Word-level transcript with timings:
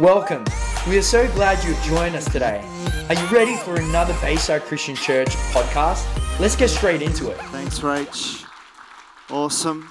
Welcome. 0.00 0.44
We 0.88 0.98
are 0.98 1.02
so 1.02 1.28
glad 1.34 1.62
you've 1.62 1.80
joined 1.84 2.16
us 2.16 2.24
today. 2.24 2.68
Are 3.08 3.14
you 3.14 3.26
ready 3.28 3.56
for 3.56 3.76
another 3.76 4.12
Bayside 4.20 4.62
Christian 4.62 4.96
Church 4.96 5.28
podcast? 5.52 6.04
Let's 6.40 6.56
get 6.56 6.70
straight 6.70 7.00
into 7.00 7.30
it. 7.30 7.36
Thanks, 7.52 7.78
Rach. 7.78 8.44
Awesome. 9.30 9.88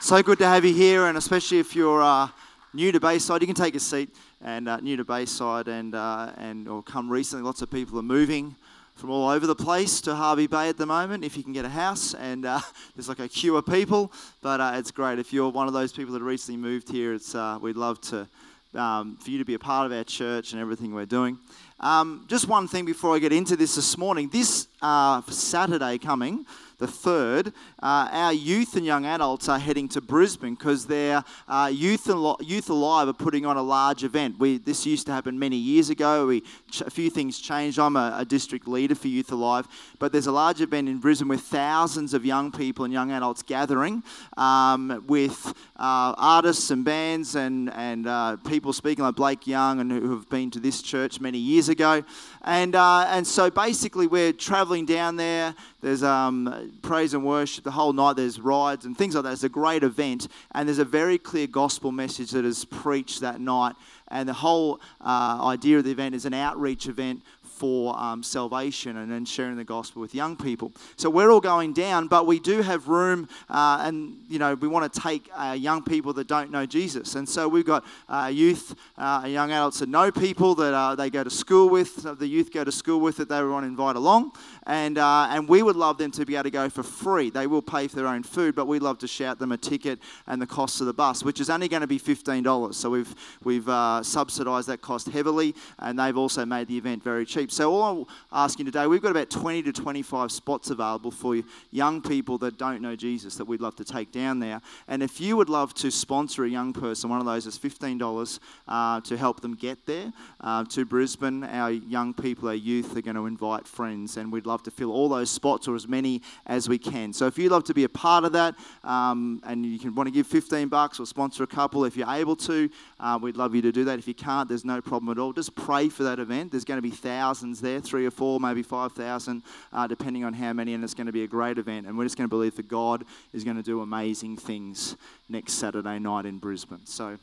So 0.00 0.20
good 0.24 0.38
to 0.38 0.46
have 0.46 0.64
you 0.64 0.74
here, 0.74 1.06
and 1.06 1.16
especially 1.16 1.60
if 1.60 1.76
you're 1.76 2.02
uh, 2.02 2.30
new 2.72 2.90
to 2.90 2.98
Bayside, 2.98 3.42
you 3.42 3.46
can 3.46 3.54
take 3.54 3.76
a 3.76 3.80
seat. 3.80 4.12
And 4.40 4.68
uh, 4.68 4.78
new 4.78 4.96
to 4.96 5.04
Bayside, 5.04 5.68
and 5.68 5.94
uh, 5.94 6.32
and 6.36 6.66
or 6.68 6.82
come 6.82 7.08
recently, 7.08 7.44
lots 7.44 7.62
of 7.62 7.70
people 7.70 7.96
are 8.00 8.02
moving 8.02 8.56
from 8.96 9.10
all 9.10 9.28
over 9.28 9.46
the 9.46 9.54
place 9.54 10.00
to 10.00 10.16
Hervey 10.16 10.48
Bay 10.48 10.68
at 10.68 10.78
the 10.78 10.86
moment. 10.86 11.22
If 11.24 11.36
you 11.36 11.44
can 11.44 11.52
get 11.52 11.64
a 11.64 11.68
house, 11.68 12.12
and 12.12 12.44
uh, 12.44 12.58
there's 12.96 13.08
like 13.08 13.20
a 13.20 13.28
queue 13.28 13.56
of 13.56 13.66
people, 13.66 14.12
but 14.42 14.60
uh, 14.60 14.72
it's 14.74 14.90
great. 14.90 15.20
If 15.20 15.32
you're 15.32 15.48
one 15.48 15.68
of 15.68 15.74
those 15.74 15.92
people 15.92 16.12
that 16.14 16.22
recently 16.22 16.60
moved 16.60 16.88
here, 16.88 17.14
it's 17.14 17.36
uh, 17.36 17.56
we'd 17.62 17.76
love 17.76 18.00
to 18.00 18.28
um, 18.74 19.16
for 19.16 19.30
you 19.30 19.38
to 19.38 19.44
be 19.44 19.54
a 19.54 19.58
part 19.58 19.86
of 19.86 19.96
our 19.96 20.04
church 20.04 20.52
and 20.52 20.60
everything 20.60 20.94
we're 20.94 21.06
doing. 21.06 21.38
Um, 21.80 22.24
just 22.28 22.48
one 22.48 22.68
thing 22.68 22.84
before 22.84 23.14
I 23.14 23.18
get 23.18 23.32
into 23.32 23.56
this 23.56 23.74
this 23.74 23.98
morning. 23.98 24.28
This 24.28 24.68
uh, 24.80 25.22
Saturday 25.28 25.98
coming, 25.98 26.46
the 26.78 26.86
3rd, 26.86 27.48
uh, 27.82 28.08
our 28.10 28.32
youth 28.32 28.76
and 28.76 28.84
young 28.84 29.04
adults 29.04 29.48
are 29.48 29.58
heading 29.58 29.88
to 29.88 30.00
Brisbane 30.00 30.54
because 30.54 30.86
their 30.86 31.22
uh, 31.48 31.70
youth, 31.72 32.08
Al- 32.08 32.38
youth 32.40 32.70
Alive 32.70 33.08
are 33.08 33.12
putting 33.12 33.46
on 33.46 33.56
a 33.56 33.62
large 33.62 34.04
event. 34.04 34.38
We, 34.38 34.58
this 34.58 34.84
used 34.86 35.06
to 35.06 35.12
happen 35.12 35.38
many 35.38 35.56
years 35.56 35.90
ago. 35.90 36.26
We, 36.26 36.42
a 36.80 36.90
few 36.90 37.10
things 37.10 37.38
changed. 37.38 37.78
I'm 37.78 37.96
a, 37.96 38.16
a, 38.18 38.24
district 38.24 38.66
leader 38.66 38.94
for 38.94 39.08
Youth 39.08 39.30
Alive, 39.30 39.68
but 39.98 40.12
there's 40.12 40.26
a 40.26 40.32
large 40.32 40.60
event 40.60 40.88
in 40.88 40.98
Brisbane 40.98 41.28
with 41.28 41.42
thousands 41.42 42.14
of 42.14 42.24
young 42.24 42.50
people 42.50 42.84
and 42.84 42.92
young 42.92 43.12
adults 43.12 43.42
gathering 43.42 44.02
um, 44.36 45.04
with 45.06 45.54
uh, 45.76 46.14
artists 46.16 46.70
and 46.70 46.84
bands 46.84 47.36
and, 47.36 47.72
and 47.74 48.06
uh, 48.06 48.36
people 48.38 48.72
speaking 48.72 49.04
like 49.04 49.14
Blake 49.14 49.46
Young 49.46 49.80
and 49.80 49.90
who 49.90 50.10
have 50.16 50.28
been 50.28 50.50
to 50.50 50.60
this 50.60 50.82
church 50.82 51.20
many 51.20 51.38
years 51.38 51.68
ago. 51.68 52.02
And, 52.46 52.74
uh, 52.74 53.06
and 53.08 53.26
so 53.26 53.48
basically, 53.48 54.06
we're 54.06 54.34
traveling 54.34 54.84
down 54.84 55.16
there. 55.16 55.54
There's 55.80 56.02
um, 56.02 56.72
praise 56.82 57.14
and 57.14 57.24
worship 57.24 57.64
the 57.64 57.70
whole 57.70 57.94
night. 57.94 58.16
There's 58.16 58.38
rides 58.38 58.84
and 58.84 58.96
things 58.96 59.14
like 59.14 59.24
that. 59.24 59.32
It's 59.32 59.44
a 59.44 59.48
great 59.48 59.82
event, 59.82 60.28
and 60.52 60.68
there's 60.68 60.78
a 60.78 60.84
very 60.84 61.16
clear 61.16 61.46
gospel 61.46 61.90
message 61.90 62.32
that 62.32 62.44
is 62.44 62.66
preached 62.66 63.20
that 63.20 63.40
night. 63.40 63.76
And 64.08 64.28
the 64.28 64.34
whole 64.34 64.80
uh, 65.00 65.38
idea 65.42 65.78
of 65.78 65.84
the 65.84 65.90
event 65.90 66.14
is 66.14 66.26
an 66.26 66.34
outreach 66.34 66.86
event 66.86 67.22
for 67.54 67.98
um, 67.98 68.22
salvation 68.22 68.96
and 68.96 69.10
then 69.10 69.24
sharing 69.24 69.56
the 69.56 69.64
gospel 69.64 70.00
with 70.02 70.14
young 70.14 70.36
people. 70.36 70.72
So 70.96 71.08
we're 71.08 71.30
all 71.30 71.40
going 71.40 71.72
down, 71.72 72.08
but 72.08 72.26
we 72.26 72.40
do 72.40 72.62
have 72.62 72.88
room, 72.88 73.28
uh, 73.48 73.82
and 73.82 74.16
you 74.28 74.38
know 74.38 74.54
we 74.54 74.68
want 74.68 74.92
to 74.92 75.00
take 75.00 75.30
uh, 75.32 75.56
young 75.58 75.82
people 75.82 76.12
that 76.14 76.26
don't 76.26 76.50
know 76.50 76.66
Jesus. 76.66 77.14
And 77.14 77.28
so 77.28 77.48
we've 77.48 77.64
got 77.64 77.84
uh, 78.08 78.30
youth, 78.32 78.74
uh, 78.98 79.24
young 79.26 79.52
adults 79.52 79.78
that 79.78 79.88
know 79.88 80.10
people 80.10 80.54
that 80.56 80.74
uh, 80.74 80.94
they 80.94 81.10
go 81.10 81.22
to 81.22 81.30
school 81.30 81.68
with, 81.68 82.18
the 82.18 82.26
youth 82.26 82.52
go 82.52 82.64
to 82.64 82.72
school 82.72 83.00
with 83.00 83.16
that 83.16 83.28
they 83.28 83.42
want 83.42 83.64
to 83.64 83.68
invite 83.68 83.96
along, 83.96 84.32
and 84.66 84.98
uh, 84.98 85.28
and 85.30 85.48
we 85.48 85.62
would 85.62 85.76
love 85.76 85.98
them 85.98 86.10
to 86.12 86.24
be 86.24 86.34
able 86.34 86.44
to 86.44 86.50
go 86.50 86.68
for 86.68 86.82
free. 86.82 87.30
They 87.30 87.46
will 87.46 87.62
pay 87.62 87.88
for 87.88 87.96
their 87.96 88.06
own 88.06 88.22
food, 88.22 88.54
but 88.54 88.66
we'd 88.66 88.82
love 88.82 88.98
to 88.98 89.08
shout 89.08 89.38
them 89.38 89.52
a 89.52 89.56
ticket 89.56 89.98
and 90.26 90.40
the 90.40 90.46
cost 90.46 90.80
of 90.80 90.86
the 90.86 90.94
bus, 90.94 91.22
which 91.22 91.40
is 91.40 91.50
only 91.50 91.68
going 91.68 91.82
to 91.82 91.86
be 91.86 91.98
fifteen 91.98 92.42
dollars. 92.42 92.76
So 92.76 92.90
we've 92.90 93.14
we've 93.42 93.68
subsidised 94.04 94.68
that 94.68 94.80
cost 94.80 95.08
heavily, 95.08 95.54
and 95.78 95.98
they've 95.98 96.16
also 96.16 96.44
made 96.44 96.68
the 96.68 96.76
event 96.76 97.02
very 97.02 97.24
cheap. 97.24 97.50
So 97.50 97.72
all 97.72 97.82
I'm 97.82 98.06
asking 98.32 98.66
today, 98.66 98.86
we've 98.86 99.02
got 99.02 99.10
about 99.10 99.30
20 99.30 99.62
to 99.64 99.72
25 99.72 100.30
spots 100.30 100.70
available 100.70 101.10
for 101.10 101.40
young 101.70 102.00
people 102.00 102.38
that 102.38 102.58
don't 102.58 102.80
know 102.80 102.96
Jesus 102.96 103.36
that 103.36 103.44
we'd 103.44 103.60
love 103.60 103.76
to 103.76 103.84
take 103.84 104.12
down 104.12 104.38
there. 104.38 104.60
And 104.88 105.02
if 105.02 105.20
you 105.20 105.36
would 105.36 105.48
love 105.48 105.74
to 105.74 105.90
sponsor 105.90 106.44
a 106.44 106.48
young 106.48 106.72
person, 106.72 107.10
one 107.10 107.20
of 107.20 107.26
those 107.26 107.46
is 107.46 107.58
$15 107.58 108.38
uh, 108.68 109.00
to 109.00 109.16
help 109.16 109.40
them 109.40 109.54
get 109.54 109.84
there 109.86 110.12
uh, 110.40 110.64
to 110.64 110.84
Brisbane. 110.84 111.44
Our 111.44 111.70
young 111.70 112.14
people, 112.14 112.48
our 112.48 112.54
youth, 112.54 112.96
are 112.96 113.02
going 113.02 113.16
to 113.16 113.26
invite 113.26 113.66
friends, 113.66 114.16
and 114.16 114.32
we'd 114.32 114.46
love 114.46 114.53
to 114.62 114.70
fill 114.70 114.92
all 114.92 115.08
those 115.08 115.30
spots 115.30 115.68
or 115.68 115.74
as 115.74 115.86
many 115.86 116.22
as 116.46 116.68
we 116.68 116.78
can. 116.78 117.12
So 117.12 117.26
if 117.26 117.36
you'd 117.36 117.52
love 117.52 117.64
to 117.64 117.74
be 117.74 117.84
a 117.84 117.88
part 117.88 118.24
of 118.24 118.32
that, 118.32 118.54
um, 118.84 119.42
and 119.44 119.66
you 119.66 119.78
can 119.78 119.94
want 119.94 120.06
to 120.06 120.12
give 120.12 120.26
15 120.26 120.68
bucks 120.68 120.98
or 120.98 121.06
sponsor 121.06 121.42
a 121.42 121.46
couple 121.46 121.84
if 121.84 121.96
you're 121.96 122.10
able 122.10 122.36
to, 122.36 122.70
uh, 123.00 123.18
we'd 123.20 123.36
love 123.36 123.54
you 123.54 123.62
to 123.62 123.72
do 123.72 123.84
that. 123.84 123.98
If 123.98 124.08
you 124.08 124.14
can't, 124.14 124.48
there's 124.48 124.64
no 124.64 124.80
problem 124.80 125.10
at 125.10 125.20
all. 125.20 125.32
Just 125.32 125.54
pray 125.54 125.88
for 125.88 126.04
that 126.04 126.18
event. 126.18 126.52
There's 126.52 126.64
going 126.64 126.78
to 126.78 126.82
be 126.82 126.90
thousands 126.90 127.24
thousands 127.24 127.60
there, 127.60 127.80
three 127.80 128.06
or 128.06 128.10
four, 128.10 128.38
maybe 128.38 128.62
5,000, 128.62 129.42
uh, 129.72 129.86
depending 129.86 130.24
on 130.24 130.34
how 130.34 130.52
many, 130.52 130.74
and 130.74 130.84
it's 130.84 130.94
going 130.94 131.06
to 131.06 131.12
be 131.12 131.24
a 131.24 131.26
great 131.26 131.58
event. 131.58 131.86
And 131.86 131.98
we're 131.98 132.04
just 132.04 132.16
going 132.16 132.28
to 132.28 132.36
believe 132.36 132.54
that 132.56 132.68
God 132.68 133.04
is 133.32 133.44
going 133.44 133.56
to 133.56 133.62
do 133.62 133.80
amazing 133.80 134.36
things 134.36 134.96
next 135.28 135.54
Saturday 135.54 135.98
night 135.98 136.26
in 136.26 136.38
Brisbane. 136.38 136.86
So, 136.86 137.18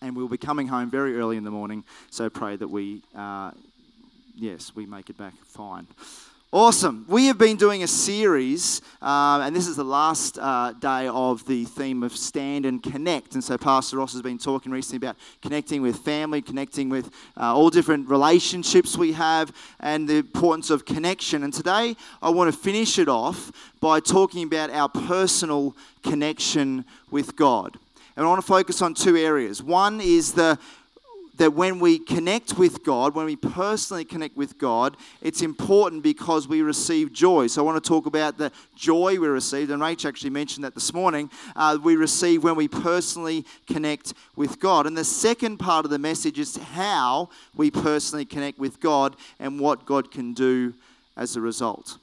and 0.00 0.16
we'll 0.16 0.28
be 0.28 0.38
coming 0.38 0.66
home 0.66 0.90
very 0.90 1.18
early 1.18 1.36
in 1.36 1.44
the 1.44 1.50
morning, 1.50 1.84
so 2.10 2.30
pray 2.30 2.56
that 2.56 2.68
we, 2.68 3.02
uh, 3.14 3.50
yes, 4.34 4.72
we 4.74 4.86
make 4.86 5.10
it 5.10 5.18
back 5.18 5.34
fine. 5.44 5.86
Awesome. 6.56 7.04
We 7.08 7.26
have 7.26 7.36
been 7.36 7.56
doing 7.56 7.82
a 7.82 7.88
series, 7.88 8.80
uh, 9.02 9.42
and 9.44 9.56
this 9.56 9.66
is 9.66 9.74
the 9.74 9.82
last 9.82 10.38
uh, 10.38 10.72
day 10.74 11.08
of 11.08 11.44
the 11.46 11.64
theme 11.64 12.04
of 12.04 12.16
Stand 12.16 12.64
and 12.64 12.80
Connect. 12.80 13.34
And 13.34 13.42
so, 13.42 13.58
Pastor 13.58 13.96
Ross 13.96 14.12
has 14.12 14.22
been 14.22 14.38
talking 14.38 14.70
recently 14.70 15.04
about 15.04 15.16
connecting 15.42 15.82
with 15.82 15.96
family, 15.96 16.40
connecting 16.40 16.90
with 16.90 17.10
uh, 17.36 17.52
all 17.52 17.70
different 17.70 18.08
relationships 18.08 18.96
we 18.96 19.10
have, 19.14 19.52
and 19.80 20.08
the 20.08 20.18
importance 20.18 20.70
of 20.70 20.84
connection. 20.84 21.42
And 21.42 21.52
today, 21.52 21.96
I 22.22 22.30
want 22.30 22.54
to 22.54 22.56
finish 22.56 23.00
it 23.00 23.08
off 23.08 23.50
by 23.80 23.98
talking 23.98 24.44
about 24.44 24.70
our 24.70 24.88
personal 24.88 25.74
connection 26.04 26.84
with 27.10 27.34
God. 27.34 27.76
And 28.16 28.24
I 28.24 28.28
want 28.28 28.40
to 28.40 28.46
focus 28.46 28.80
on 28.80 28.94
two 28.94 29.16
areas. 29.16 29.60
One 29.60 30.00
is 30.00 30.34
the 30.34 30.60
that 31.36 31.52
when 31.52 31.80
we 31.80 31.98
connect 31.98 32.58
with 32.58 32.84
God, 32.84 33.14
when 33.14 33.26
we 33.26 33.36
personally 33.36 34.04
connect 34.04 34.36
with 34.36 34.56
God, 34.58 34.96
it's 35.20 35.42
important 35.42 36.02
because 36.02 36.46
we 36.46 36.62
receive 36.62 37.12
joy. 37.12 37.48
So 37.48 37.62
I 37.62 37.64
want 37.64 37.82
to 37.82 37.88
talk 37.88 38.06
about 38.06 38.38
the 38.38 38.52
joy 38.76 39.18
we 39.18 39.26
received, 39.26 39.70
and 39.70 39.82
Rach 39.82 40.06
actually 40.06 40.30
mentioned 40.30 40.64
that 40.64 40.74
this 40.74 40.92
morning. 40.92 41.30
Uh, 41.56 41.78
we 41.82 41.96
receive 41.96 42.44
when 42.44 42.54
we 42.54 42.68
personally 42.68 43.44
connect 43.66 44.14
with 44.36 44.60
God. 44.60 44.86
And 44.86 44.96
the 44.96 45.04
second 45.04 45.58
part 45.58 45.84
of 45.84 45.90
the 45.90 45.98
message 45.98 46.38
is 46.38 46.56
how 46.56 47.30
we 47.56 47.70
personally 47.70 48.24
connect 48.24 48.58
with 48.58 48.80
God 48.80 49.16
and 49.40 49.58
what 49.58 49.86
God 49.86 50.12
can 50.12 50.34
do 50.34 50.72
as 51.16 51.34
a 51.36 51.40
result. 51.40 51.98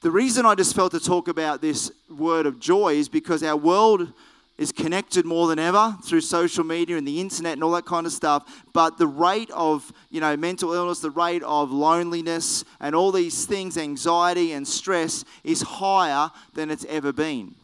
The 0.00 0.10
reason 0.10 0.44
I 0.44 0.54
just 0.54 0.74
felt 0.74 0.92
to 0.92 1.00
talk 1.00 1.28
about 1.28 1.62
this 1.62 1.90
word 2.10 2.44
of 2.46 2.60
joy 2.60 2.94
is 2.94 3.08
because 3.08 3.42
our 3.42 3.56
world 3.56 4.12
is 4.56 4.70
connected 4.70 5.24
more 5.24 5.48
than 5.48 5.58
ever 5.58 5.96
through 6.04 6.20
social 6.20 6.62
media 6.62 6.96
and 6.96 7.06
the 7.06 7.20
internet 7.20 7.54
and 7.54 7.64
all 7.64 7.72
that 7.72 7.84
kind 7.84 8.06
of 8.06 8.12
stuff. 8.12 8.64
But 8.72 8.98
the 8.98 9.06
rate 9.06 9.50
of 9.50 9.92
you 10.10 10.20
know 10.20 10.36
mental 10.36 10.72
illness 10.72 11.00
the 11.00 11.10
rate 11.10 11.42
of 11.42 11.72
loneliness 11.72 12.64
and 12.80 12.94
all 12.94 13.10
these 13.10 13.46
things 13.46 13.76
anxiety 13.76 14.52
and 14.52 14.66
stress 14.66 15.24
is 15.42 15.62
higher 15.62 16.30
than 16.54 16.70
it's 16.70 16.84
ever 16.86 17.12
been. 17.12 17.54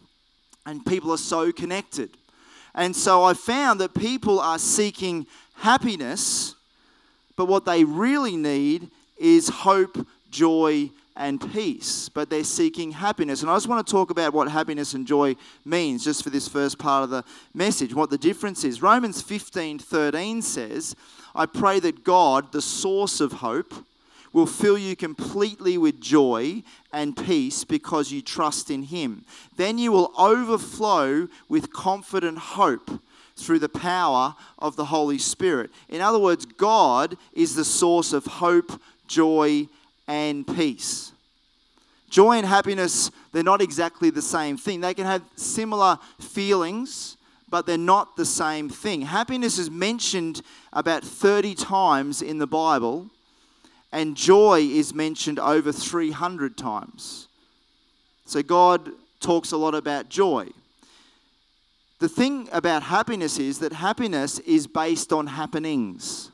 And 0.66 0.84
people 0.84 1.12
are 1.12 1.18
so 1.18 1.52
connected. 1.52 2.10
And 2.74 2.94
so 2.94 3.24
i 3.24 3.34
found 3.34 3.80
that 3.80 3.94
people 3.94 4.38
are 4.40 4.58
seeking 4.58 5.26
happiness 5.56 6.54
but 7.36 7.46
what 7.46 7.64
they 7.64 7.84
really 7.84 8.36
need 8.36 8.90
is 9.18 9.48
hope 9.48 10.06
joy 10.30 10.90
and 11.16 11.52
peace, 11.52 12.08
but 12.08 12.30
they're 12.30 12.44
seeking 12.44 12.92
happiness. 12.92 13.42
And 13.42 13.50
I 13.50 13.56
just 13.56 13.68
want 13.68 13.86
to 13.86 13.90
talk 13.90 14.10
about 14.10 14.32
what 14.32 14.48
happiness 14.48 14.94
and 14.94 15.06
joy 15.06 15.36
means 15.64 16.04
just 16.04 16.22
for 16.22 16.30
this 16.30 16.48
first 16.48 16.78
part 16.78 17.04
of 17.04 17.10
the 17.10 17.24
message, 17.54 17.94
what 17.94 18.10
the 18.10 18.18
difference 18.18 18.64
is. 18.64 18.82
Romans 18.82 19.20
15 19.20 19.78
13 19.78 20.42
says, 20.42 20.96
I 21.34 21.46
pray 21.46 21.80
that 21.80 22.04
God, 22.04 22.52
the 22.52 22.62
source 22.62 23.20
of 23.20 23.34
hope, 23.34 23.74
will 24.32 24.46
fill 24.46 24.78
you 24.78 24.94
completely 24.94 25.76
with 25.76 26.00
joy 26.00 26.62
and 26.92 27.16
peace 27.16 27.64
because 27.64 28.12
you 28.12 28.22
trust 28.22 28.70
in 28.70 28.84
Him. 28.84 29.24
Then 29.56 29.78
you 29.78 29.92
will 29.92 30.12
overflow 30.18 31.28
with 31.48 31.72
confident 31.72 32.38
hope 32.38 33.00
through 33.36 33.58
the 33.58 33.68
power 33.68 34.36
of 34.58 34.76
the 34.76 34.86
Holy 34.86 35.18
Spirit. 35.18 35.70
In 35.88 36.00
other 36.00 36.18
words, 36.18 36.44
God 36.44 37.16
is 37.32 37.54
the 37.54 37.64
source 37.64 38.12
of 38.12 38.26
hope, 38.26 38.80
joy, 39.08 39.66
and 40.10 40.44
peace. 40.44 41.12
Joy 42.10 42.38
and 42.38 42.46
happiness, 42.46 43.12
they're 43.30 43.44
not 43.44 43.62
exactly 43.62 44.10
the 44.10 44.20
same 44.20 44.56
thing. 44.56 44.80
They 44.80 44.92
can 44.92 45.06
have 45.06 45.22
similar 45.36 46.00
feelings, 46.18 47.16
but 47.48 47.64
they're 47.64 47.78
not 47.78 48.16
the 48.16 48.24
same 48.24 48.68
thing. 48.68 49.02
Happiness 49.02 49.56
is 49.56 49.70
mentioned 49.70 50.42
about 50.72 51.04
30 51.04 51.54
times 51.54 52.22
in 52.22 52.38
the 52.38 52.48
Bible, 52.48 53.08
and 53.92 54.16
joy 54.16 54.62
is 54.62 54.92
mentioned 54.92 55.38
over 55.38 55.70
300 55.70 56.58
times. 56.58 57.28
So 58.26 58.42
God 58.42 58.90
talks 59.20 59.52
a 59.52 59.56
lot 59.56 59.76
about 59.76 60.08
joy. 60.08 60.48
The 62.00 62.08
thing 62.08 62.48
about 62.50 62.82
happiness 62.82 63.38
is 63.38 63.60
that 63.60 63.74
happiness 63.74 64.40
is 64.40 64.66
based 64.66 65.12
on 65.12 65.28
happenings. 65.28 66.29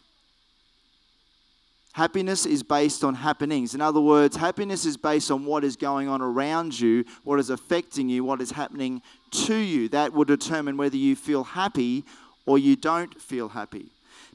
Happiness 1.97 2.45
is 2.45 2.63
based 2.63 3.03
on 3.05 3.15
happenings. 3.15 3.75
In 3.75 3.81
other 3.81 4.03
words, 4.03 4.37
happiness 4.37 4.85
is 4.85 4.99
based 4.99 5.31
on 5.31 5.47
what 5.47 5.65
is 5.65 5.77
going 5.77 6.09
on 6.09 6.21
around 6.21 6.79
you, 6.79 7.07
what 7.25 7.41
is 7.41 7.49
affecting 7.49 8.11
you, 8.11 8.23
what 8.23 8.43
is 8.43 8.51
happening 8.51 9.01
to 9.31 9.55
you. 9.55 9.89
That 9.89 10.13
will 10.13 10.27
determine 10.27 10.77
whether 10.77 10.99
you 10.99 11.17
feel 11.17 11.43
happy 11.43 12.05
or 12.45 12.59
you 12.59 12.77
don't 12.77 13.19
feel 13.19 13.49
happy. 13.49 13.87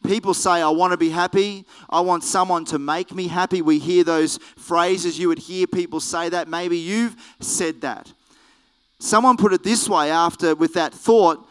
People 0.04 0.34
say, 0.34 0.60
I 0.60 0.70
want 0.70 0.94
to 0.94 0.98
be 0.98 1.12
happy. 1.12 1.64
I 1.88 2.00
want 2.00 2.24
someone 2.24 2.66
to 2.66 2.80
make 2.80 3.14
me 3.14 3.28
happy. 3.28 3.62
We 3.62 3.78
hear 3.78 4.04
those 4.04 4.40
phrases. 4.58 5.20
You 5.20 5.28
would 5.28 5.38
hear 5.38 5.68
people 5.68 6.00
say 6.00 6.30
that. 6.30 6.48
Maybe 6.48 6.80
you've 6.80 7.16
said 7.42 7.82
that. 7.82 8.12
Someone 8.98 9.38
put 9.38 9.54
it 9.54 9.62
this 9.62 9.88
way 9.88 10.10
after, 10.10 10.56
with 10.56 10.74
that 10.74 10.96
thought 10.96 11.48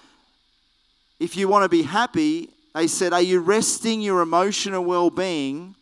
if 1.20 1.36
you 1.36 1.46
want 1.46 1.62
to 1.62 1.68
be 1.68 1.82
happy, 1.82 2.48
they 2.74 2.88
said, 2.88 3.12
Are 3.12 3.22
you 3.22 3.38
resting 3.38 4.00
your 4.00 4.22
emotional 4.22 4.84
well 4.84 5.10
being 5.10 5.76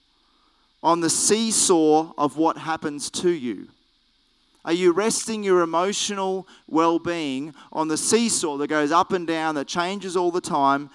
on 0.82 1.00
the 1.00 1.10
seesaw 1.10 2.12
of 2.16 2.36
what 2.36 2.58
happens 2.58 3.10
to 3.10 3.30
you? 3.30 3.68
Are 4.64 4.72
you 4.72 4.92
resting 4.92 5.42
your 5.42 5.62
emotional 5.62 6.46
well 6.66 6.98
being 6.98 7.54
on 7.72 7.88
the 7.88 7.96
seesaw 7.96 8.56
that 8.58 8.68
goes 8.68 8.92
up 8.92 9.12
and 9.12 9.26
down, 9.26 9.54
that 9.54 9.66
changes 9.66 10.16
all 10.16 10.30
the 10.30 10.40
time, 10.40 10.90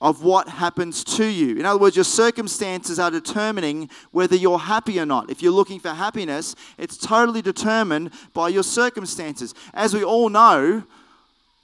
of 0.00 0.22
what 0.22 0.48
happens 0.48 1.02
to 1.04 1.24
you? 1.24 1.56
In 1.56 1.64
other 1.64 1.78
words, 1.78 1.96
your 1.96 2.04
circumstances 2.04 2.98
are 2.98 3.10
determining 3.10 3.88
whether 4.10 4.36
you're 4.36 4.58
happy 4.58 5.00
or 5.00 5.06
not. 5.06 5.30
If 5.30 5.42
you're 5.42 5.52
looking 5.52 5.80
for 5.80 5.90
happiness, 5.90 6.54
it's 6.76 6.98
totally 6.98 7.40
determined 7.40 8.10
by 8.34 8.48
your 8.50 8.62
circumstances. 8.62 9.54
As 9.72 9.94
we 9.94 10.04
all 10.04 10.28
know, 10.28 10.82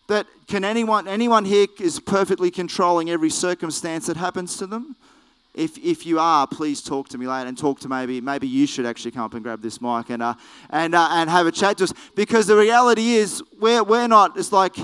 that 0.08 0.26
can 0.48 0.64
anyone 0.64 1.06
anyone 1.06 1.44
here 1.44 1.66
is 1.78 2.00
perfectly 2.00 2.50
controlling 2.50 3.10
every 3.10 3.30
circumstance 3.30 4.06
that 4.06 4.16
happens 4.16 4.56
to 4.56 4.66
them 4.66 4.96
if, 5.54 5.76
if 5.78 6.06
you 6.06 6.18
are, 6.18 6.46
please 6.46 6.80
talk 6.80 7.08
to 7.08 7.18
me 7.18 7.26
later 7.26 7.48
and 7.48 7.58
talk 7.58 7.80
to 7.80 7.88
maybe 7.88 8.20
maybe 8.20 8.46
you 8.46 8.66
should 8.66 8.86
actually 8.86 9.10
come 9.10 9.24
up 9.24 9.34
and 9.34 9.42
grab 9.42 9.60
this 9.60 9.80
mic 9.80 10.10
and 10.10 10.22
uh, 10.22 10.34
and 10.70 10.94
uh, 10.94 11.08
and 11.10 11.28
have 11.28 11.46
a 11.46 11.52
chat 11.52 11.78
to 11.78 11.84
us 11.84 11.92
because 12.14 12.46
the 12.46 12.56
reality 12.56 13.14
is 13.14 13.42
we're 13.58 13.82
we're 13.82 14.06
not. 14.06 14.36
It's 14.36 14.52
like 14.52 14.76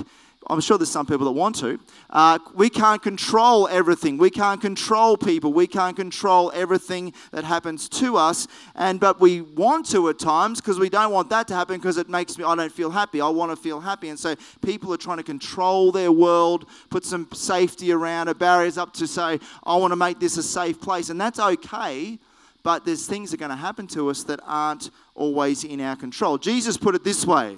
I'm 0.49 0.61
sure 0.61 0.77
there's 0.77 0.89
some 0.89 1.05
people 1.05 1.25
that 1.25 1.33
want 1.33 1.57
to. 1.57 1.77
Uh, 2.09 2.39
we 2.53 2.69
can't 2.69 3.01
control 3.01 3.67
everything. 3.67 4.17
We 4.17 4.29
can't 4.29 4.61
control 4.61 5.17
people. 5.17 5.51
We 5.51 5.67
can't 5.67 5.95
control 5.95 6.51
everything 6.55 7.13
that 7.31 7.43
happens 7.43 7.89
to 7.89 8.15
us. 8.15 8.47
And 8.75 8.99
but 8.99 9.19
we 9.19 9.41
want 9.41 9.87
to 9.87 10.07
at 10.07 10.19
times 10.19 10.61
because 10.61 10.79
we 10.79 10.89
don't 10.89 11.11
want 11.11 11.29
that 11.31 11.49
to 11.49 11.53
happen 11.53 11.75
because 11.75 11.97
it 11.97 12.07
makes 12.07 12.37
me. 12.37 12.45
I 12.45 12.55
don't 12.55 12.71
feel 12.71 12.89
happy. 12.89 13.19
I 13.19 13.27
want 13.27 13.51
to 13.51 13.57
feel 13.57 13.81
happy. 13.81 14.07
And 14.07 14.17
so 14.17 14.35
people 14.61 14.93
are 14.93 14.97
trying 14.97 15.17
to 15.17 15.23
control 15.23 15.91
their 15.91 16.11
world, 16.13 16.65
put 16.89 17.03
some 17.03 17.27
safety 17.33 17.91
around 17.91 18.29
it, 18.29 18.39
barriers 18.39 18.77
up 18.77 18.93
to 18.93 19.07
say, 19.07 19.39
I 19.63 19.75
want 19.75 19.91
to 19.91 19.97
make 19.97 20.19
this 20.19 20.37
a 20.37 20.43
safe 20.43 20.79
place, 20.79 21.09
and 21.09 21.19
that's 21.19 21.39
okay. 21.39 22.17
But 22.63 22.85
there's 22.85 23.05
things 23.05 23.31
that 23.31 23.37
are 23.37 23.47
going 23.47 23.51
to 23.51 23.55
happen 23.55 23.87
to 23.87 24.09
us 24.09 24.23
that 24.23 24.39
aren't 24.45 24.91
always 25.15 25.63
in 25.63 25.81
our 25.81 25.95
control. 25.95 26.37
Jesus 26.37 26.77
put 26.77 26.95
it 26.95 27.03
this 27.03 27.25
way. 27.25 27.57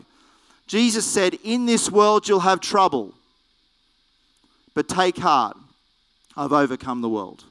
Jesus 0.70 1.04
said, 1.04 1.34
In 1.44 1.66
this 1.66 1.92
world 1.92 2.30
you'll 2.30 2.42
have 2.42 2.60
trouble, 2.60 3.16
but 4.76 4.88
take 4.88 5.18
heart, 5.18 5.58
I've 6.38 6.54
overcome 6.54 7.02
the 7.02 7.10
world. 7.10 7.44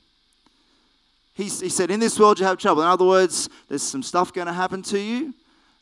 He, 1.34 1.44
he 1.44 1.68
said, 1.68 1.90
In 1.90 1.98
this 1.98 2.18
world 2.18 2.38
you 2.38 2.46
have 2.46 2.58
trouble. 2.58 2.82
In 2.82 2.88
other 2.88 3.04
words, 3.04 3.50
there's 3.68 3.82
some 3.82 4.04
stuff 4.04 4.32
going 4.32 4.46
to 4.46 4.52
happen 4.52 4.82
to 4.82 5.00
you 5.00 5.34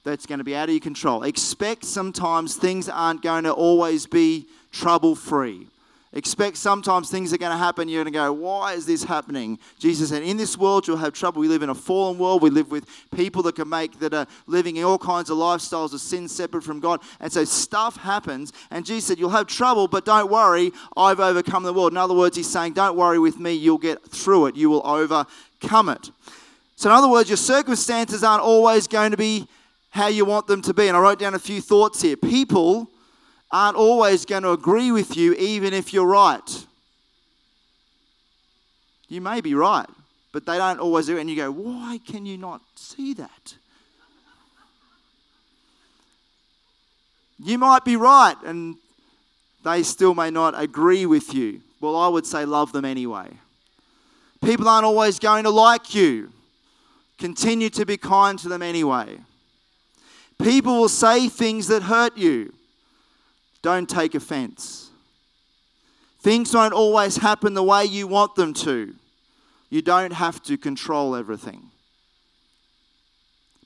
that's 0.03 0.25
going 0.25 0.39
to 0.39 0.45
be 0.45 0.57
out 0.57 0.71
of 0.71 0.75
your 0.75 0.81
control. 0.81 1.25
Expect 1.25 1.85
sometimes 1.85 2.57
things 2.57 2.89
aren't 2.89 3.21
going 3.21 3.45
to 3.45 3.53
always 3.53 4.07
be 4.07 4.47
trouble 4.73 5.15
free. 5.15 5.67
Expect 6.17 6.57
sometimes 6.57 7.11
things 7.11 7.35
are 7.35 7.37
going 7.37 7.53
to 7.53 7.59
happen. 7.59 7.91
You're 7.91 8.03
going 8.03 8.11
to 8.11 8.19
go, 8.19 8.33
why 8.33 8.73
is 8.73 8.87
this 8.87 9.05
happening? 9.05 9.59
Jesus 9.79 10.09
said, 10.09 10.23
in 10.23 10.39
this 10.39 10.57
world 10.57 10.89
you'll 10.89 10.97
have 10.97 11.13
trouble. 11.13 11.43
We 11.43 11.49
live 11.49 11.63
in 11.63 11.69
a 11.69 11.75
fallen 11.75 12.17
world. 12.17 12.41
We 12.41 12.49
live 12.49 12.71
with 12.71 12.89
people 13.15 13.43
that 13.43 13.57
can 13.57 13.69
make, 13.69 13.99
that 13.99 14.15
are 14.15 14.27
living 14.47 14.77
in 14.77 14.85
all 14.85 14.97
kinds 14.97 15.29
of 15.29 15.37
lifestyles 15.37 15.93
of 15.93 16.01
sin 16.01 16.27
separate 16.27 16.65
from 16.65 16.81
God. 16.81 17.03
And 17.21 17.31
so 17.31 17.45
stuff 17.45 17.99
happens. 17.99 18.55
And 18.71 18.87
Jesus 18.87 19.05
said, 19.05 19.19
you'll 19.19 19.29
have 19.29 19.47
trouble, 19.47 19.89
but 19.89 20.07
don't 20.07 20.31
worry. 20.31 20.73
I've 20.97 21.21
overcome 21.21 21.65
the 21.65 21.73
world. 21.75 21.93
In 21.93 21.99
other 21.99 22.15
words, 22.15 22.35
he's 22.35 22.49
saying, 22.49 22.73
don't 22.73 22.97
worry 22.97 23.19
with 23.19 23.39
me. 23.39 23.53
You'll 23.53 23.77
get 23.77 24.03
through 24.03 24.47
it. 24.47 24.57
You 24.57 24.71
will 24.71 24.87
overcome 24.87 25.91
it. 25.91 26.11
So, 26.77 26.89
in 26.89 26.97
other 26.97 27.09
words, 27.09 27.29
your 27.29 27.37
circumstances 27.37 28.25
aren't 28.25 28.43
always 28.43 28.87
going 28.87 29.11
to 29.11 29.19
be 29.19 29.47
how 29.91 30.07
you 30.07 30.25
want 30.25 30.47
them 30.47 30.63
to 30.63 30.73
be. 30.73 30.89
And 30.89 30.97
I 30.97 31.01
wrote 31.01 31.19
down 31.19 31.35
a 31.35 31.39
few 31.39 31.61
thoughts 31.61 32.01
here. 32.01 32.17
People 32.17 32.91
aren't 33.51 33.77
always 33.77 34.25
going 34.25 34.43
to 34.43 34.51
agree 34.51 34.91
with 34.93 35.17
you, 35.17 35.35
even 35.35 35.73
if 35.73 35.93
you're 35.93 36.07
right. 36.07 36.67
You 39.09 39.21
may 39.21 39.41
be 39.41 39.55
right, 39.55 39.89
but 40.33 40.47
they 40.47 40.59
don't 40.59 40.81
always 40.81 41.07
do. 41.07 41.17
It, 41.17 41.21
and 41.21 41.31
you 41.31 41.37
go, 41.37 41.51
why 41.51 42.01
can 42.07 42.27
you 42.27 42.37
not 42.37 42.61
see 42.75 43.15
that? 43.15 43.55
You 47.39 47.59
might 47.59 47.85
be 47.85 47.97
right, 47.97 48.37
and 48.45 48.77
they 49.65 49.83
still 49.83 50.15
may 50.15 50.31
not 50.31 50.61
agree 50.61 51.07
with 51.07 51.35
you. 51.35 51.61
Well, 51.81 51.97
I 51.97 52.09
would 52.09 52.27
say 52.27 52.45
love 52.45 52.73
them 52.73 52.85
anyway. 52.85 53.29
People 54.43 54.69
aren't 54.69 54.87
always 54.87 55.19
going 55.19 55.45
to 55.45 55.51
like 55.51 55.95
you. 55.95 56.33
Continue 57.19 57.71
to 57.71 57.87
be 57.87 57.97
kind 57.97 58.39
to 58.39 58.49
them 58.49 58.63
anyway. 58.63 59.19
People 60.43 60.81
will 60.81 60.89
say 60.89 61.29
things 61.29 61.67
that 61.69 61.83
hurt 61.83 62.17
you. 62.17 62.53
Don't 63.67 63.89
take 63.89 64.15
offense. 64.15 64.91
Things 66.21 66.53
don't 66.53 66.73
always 66.73 67.17
happen 67.17 67.53
the 67.55 67.65
way 67.65 67.85
you 67.85 68.07
want 68.07 68.37
them 68.37 68.55
to. 68.55 68.95
You 69.71 69.83
don't 69.83 70.13
have 70.13 70.41
to 70.45 70.57
control 70.57 71.17
everything. 71.17 71.73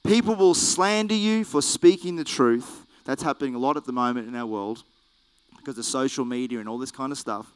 People 0.02 0.36
will 0.36 0.54
slander 0.54 1.12
you 1.14 1.44
for 1.44 1.60
speaking 1.60 2.16
the 2.16 2.24
truth. 2.24 2.86
That's 3.04 3.22
happening 3.22 3.54
a 3.54 3.58
lot 3.58 3.76
at 3.76 3.84
the 3.84 3.92
moment 3.92 4.26
in 4.26 4.34
our 4.36 4.46
world 4.46 4.84
because 5.58 5.76
of 5.76 5.84
social 5.84 6.24
media 6.24 6.60
and 6.60 6.68
all 6.70 6.78
this 6.78 6.90
kind 6.90 7.12
of 7.12 7.18
stuff. 7.18 7.52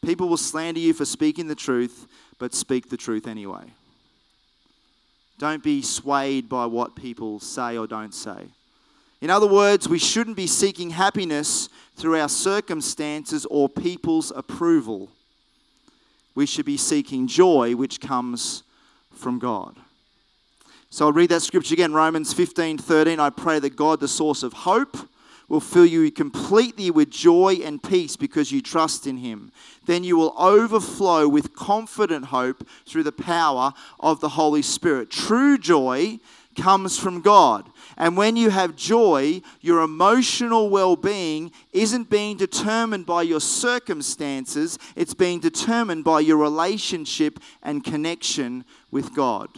People 0.00 0.30
will 0.30 0.38
slander 0.38 0.80
you 0.80 0.94
for 0.94 1.04
speaking 1.04 1.48
the 1.48 1.54
truth, 1.54 2.06
but 2.38 2.54
speak 2.54 2.88
the 2.88 2.96
truth 2.96 3.26
anyway. 3.26 3.64
Don't 5.36 5.62
be 5.62 5.82
swayed 5.82 6.48
by 6.48 6.64
what 6.64 6.96
people 6.96 7.40
say 7.40 7.76
or 7.76 7.86
don't 7.86 8.14
say. 8.14 8.46
In 9.20 9.30
other 9.30 9.46
words, 9.46 9.88
we 9.88 9.98
shouldn't 9.98 10.36
be 10.36 10.46
seeking 10.46 10.90
happiness 10.90 11.68
through 11.96 12.20
our 12.20 12.28
circumstances 12.28 13.46
or 13.46 13.68
people's 13.68 14.30
approval. 14.30 15.10
We 16.34 16.46
should 16.46 16.66
be 16.66 16.76
seeking 16.76 17.26
joy, 17.26 17.74
which 17.74 18.00
comes 18.00 18.62
from 19.12 19.40
God. 19.40 19.74
So 20.90 21.06
I'll 21.06 21.12
read 21.12 21.30
that 21.30 21.42
scripture 21.42 21.74
again 21.74 21.92
Romans 21.92 22.32
15 22.32 22.78
13. 22.78 23.18
I 23.18 23.30
pray 23.30 23.58
that 23.58 23.76
God, 23.76 24.00
the 24.00 24.08
source 24.08 24.42
of 24.42 24.52
hope, 24.52 24.96
will 25.48 25.60
fill 25.60 25.84
you 25.84 26.10
completely 26.10 26.90
with 26.90 27.10
joy 27.10 27.58
and 27.64 27.82
peace 27.82 28.16
because 28.16 28.52
you 28.52 28.62
trust 28.62 29.06
in 29.06 29.18
Him. 29.18 29.50
Then 29.86 30.04
you 30.04 30.16
will 30.16 30.34
overflow 30.38 31.26
with 31.26 31.54
confident 31.54 32.26
hope 32.26 32.66
through 32.86 33.02
the 33.02 33.12
power 33.12 33.72
of 33.98 34.20
the 34.20 34.30
Holy 34.30 34.62
Spirit. 34.62 35.10
True 35.10 35.58
joy 35.58 36.20
comes 36.56 36.98
from 36.98 37.20
God. 37.20 37.68
And 37.98 38.16
when 38.16 38.36
you 38.36 38.50
have 38.50 38.76
joy, 38.76 39.42
your 39.60 39.82
emotional 39.82 40.70
well 40.70 40.94
being 40.94 41.50
isn't 41.72 42.08
being 42.08 42.36
determined 42.36 43.06
by 43.06 43.22
your 43.22 43.40
circumstances, 43.40 44.78
it's 44.94 45.14
being 45.14 45.40
determined 45.40 46.04
by 46.04 46.20
your 46.20 46.36
relationship 46.36 47.40
and 47.60 47.82
connection 47.82 48.64
with 48.92 49.14
God. 49.14 49.48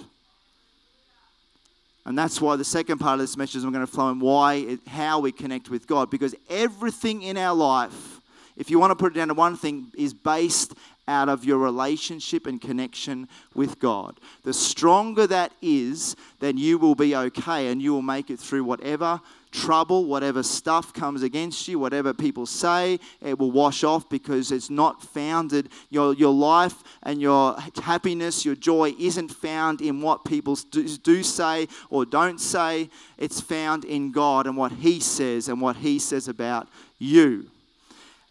And 2.07 2.17
that's 2.17 2.41
why 2.41 2.57
the 2.57 2.65
second 2.65 2.99
part 2.99 3.15
of 3.15 3.21
this 3.21 3.37
message 3.37 3.63
I'm 3.63 3.73
going 3.73 3.87
to 3.87 3.93
flow 3.93 4.09
in 4.09 4.21
why, 4.21 4.79
how 4.87 5.21
we 5.21 5.33
connect 5.33 5.69
with 5.69 5.87
God. 5.87 6.11
Because 6.11 6.35
everything 6.49 7.21
in 7.21 7.37
our 7.37 7.55
life, 7.55 8.21
if 8.57 8.71
you 8.71 8.79
want 8.79 8.91
to 8.91 8.97
put 8.97 9.13
it 9.13 9.17
down 9.17 9.29
to 9.29 9.35
one 9.35 9.55
thing, 9.55 9.93
is 9.95 10.15
based 10.15 10.73
out 11.11 11.29
of 11.29 11.45
your 11.45 11.59
relationship 11.59 12.47
and 12.47 12.61
connection 12.61 13.29
with 13.53 13.81
God. 13.81 14.21
The 14.45 14.55
stronger 14.55 15.27
that 15.27 15.53
is, 15.61 16.15
then 16.39 16.57
you 16.57 16.79
will 16.79 16.95
be 16.95 17.17
okay 17.17 17.67
and 17.69 17.83
you 17.83 17.93
will 17.93 18.03
make 18.03 18.31
it 18.31 18.39
through 18.39 18.65
whatever 18.65 19.21
trouble, 19.51 20.05
whatever 20.05 20.43
stuff 20.43 20.93
comes 20.93 21.23
against 21.23 21.67
you, 21.67 21.79
whatever 21.79 22.15
people 22.15 22.47
say, 22.47 23.01
it 23.21 23.39
will 23.39 23.51
wash 23.51 23.83
off 23.83 24.09
because 24.09 24.53
it's 24.53 24.71
not 24.71 25.03
founded. 25.03 25.69
Your, 25.89 26.15
your 26.15 26.33
life 26.33 26.83
and 27.03 27.21
your 27.21 27.59
happiness, 27.83 28.45
your 28.45 28.55
joy 28.55 28.95
isn't 28.99 29.31
found 29.31 29.81
in 29.81 30.01
what 30.01 30.25
people 30.25 30.55
do, 30.71 30.87
do 30.89 31.23
say 31.23 31.69
or 31.89 32.05
don't 32.05 32.41
say. 32.41 32.89
It's 33.19 33.41
found 33.41 33.85
in 33.85 34.13
God 34.13 34.47
and 34.47 34.57
what 34.57 34.73
He 34.73 35.01
says 35.01 35.49
and 35.49 35.61
what 35.61 35.77
He 35.77 35.99
says 35.99 36.29
about 36.29 36.69
you. 36.99 37.51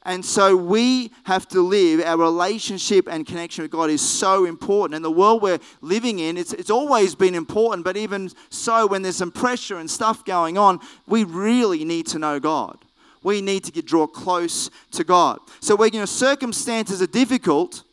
And 0.10 0.26
so 0.26 0.58
we 0.58 1.12
have 1.26 1.48
to 1.50 1.62
live, 1.62 2.02
our 2.04 2.18
relationship 2.18 3.08
and 3.08 3.28
connection 3.28 3.62
with 3.62 3.70
God 3.70 3.92
is 3.92 4.02
so 4.02 4.46
important. 4.46 4.96
And 4.96 5.06
the 5.06 5.12
world 5.12 5.44
we're 5.44 5.60
living 5.82 6.18
in, 6.18 6.36
it's, 6.36 6.52
it's 6.52 6.72
always 6.72 7.14
been 7.14 7.36
important, 7.36 7.86
but 7.86 7.96
even 7.96 8.32
so, 8.50 8.88
when 8.88 9.04
there's 9.04 9.18
some 9.18 9.32
pressure 9.32 9.78
and 9.78 9.88
stuff 9.88 10.26
going 10.26 10.58
on, 10.58 10.80
we 11.06 11.26
really 11.26 11.86
need 11.86 12.08
to 12.08 12.18
know 12.18 12.40
God. 12.40 12.80
We 13.22 13.40
need 13.40 13.64
to 13.66 13.72
get 13.72 13.86
draw 13.86 14.08
close 14.08 14.72
to 14.94 15.04
God. 15.04 15.42
So 15.60 15.76
when 15.76 15.94
your 15.94 16.08
circumstances 16.08 17.04
are 17.04 17.08
difficult, 17.08 17.84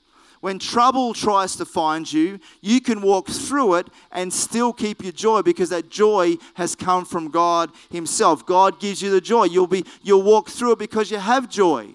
when 0.40 0.58
trouble 0.58 1.12
tries 1.12 1.54
to 1.56 1.66
find 1.66 2.10
you, 2.10 2.40
you 2.62 2.80
can 2.80 3.02
walk 3.02 3.28
through 3.28 3.74
it 3.74 3.88
and 4.10 4.32
still 4.32 4.72
keep 4.72 5.02
your 5.02 5.12
joy 5.12 5.42
because 5.42 5.68
that 5.68 5.90
joy 5.90 6.36
has 6.54 6.74
come 6.74 7.04
from 7.04 7.28
God 7.28 7.72
Himself. 7.90 8.46
God 8.46 8.80
gives 8.80 9.02
you 9.02 9.10
the 9.10 9.20
joy. 9.20 9.44
You'll 9.44 9.66
be 9.66 9.84
you'll 10.02 10.22
walk 10.22 10.48
through 10.48 10.72
it 10.72 10.78
because 10.78 11.10
you 11.10 11.18
have 11.18 11.50
joy. 11.50 11.92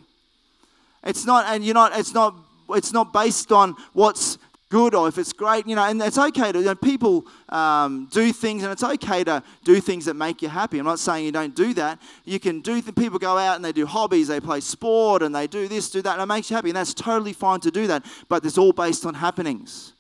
It's 1.03 1.25
not, 1.25 1.45
and 1.47 1.63
you're 1.63 1.73
not. 1.73 1.97
It's 1.97 2.13
not 2.13 2.35
it's 2.73 2.93
not 2.93 3.13
based 3.13 3.51
on 3.51 3.75
what's 3.93 4.37
good 4.69 4.95
or 4.95 5.07
if 5.07 5.17
it's 5.17 5.33
great, 5.33 5.67
you 5.67 5.75
know, 5.75 5.83
and 5.83 6.01
it's 6.01 6.17
okay 6.17 6.51
to, 6.51 6.59
you 6.59 6.65
know, 6.65 6.75
people 6.75 7.25
um, 7.49 8.07
do 8.09 8.31
things 8.31 8.63
and 8.63 8.71
it's 8.71 8.83
okay 8.83 9.23
to 9.23 9.43
do 9.65 9.81
things 9.81 10.05
that 10.05 10.15
make 10.15 10.41
you 10.41 10.47
happy. 10.47 10.79
I'm 10.79 10.85
not 10.85 10.97
saying 10.97 11.25
you 11.25 11.31
don't 11.31 11.53
do 11.53 11.73
that. 11.73 11.99
You 12.23 12.39
can 12.39 12.61
do, 12.61 12.81
th- 12.81 12.95
people 12.95 13.19
go 13.19 13.37
out 13.37 13.57
and 13.57 13.65
they 13.65 13.73
do 13.73 13.85
hobbies, 13.85 14.29
they 14.29 14.39
play 14.39 14.61
sport 14.61 15.21
and 15.21 15.35
they 15.35 15.45
do 15.45 15.67
this, 15.67 15.91
do 15.91 16.01
that, 16.01 16.13
and 16.13 16.21
it 16.21 16.25
makes 16.25 16.49
you 16.49 16.55
happy. 16.55 16.69
And 16.69 16.77
that's 16.77 16.93
totally 16.93 17.33
fine 17.33 17.59
to 17.59 17.69
do 17.69 17.85
that, 17.87 18.05
but 18.29 18.45
it's 18.45 18.57
all 18.57 18.71
based 18.71 19.05
on 19.05 19.13
happenings. 19.13 19.93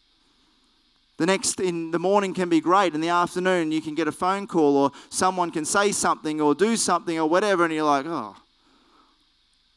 The 1.17 1.25
next 1.25 1.59
in 1.59 1.91
the 1.91 1.99
morning 1.99 2.33
can 2.33 2.49
be 2.49 2.61
great. 2.61 2.95
In 2.95 3.01
the 3.01 3.09
afternoon, 3.09 3.71
you 3.71 3.81
can 3.81 3.93
get 3.93 4.07
a 4.07 4.11
phone 4.11 4.47
call 4.47 4.77
or 4.77 4.91
someone 5.09 5.51
can 5.51 5.65
say 5.65 5.91
something 5.91 6.41
or 6.41 6.55
do 6.55 6.77
something 6.77 7.19
or 7.19 7.27
whatever, 7.27 7.65
and 7.65 7.73
you're 7.73 7.83
like, 7.83 8.05
oh. 8.07 8.37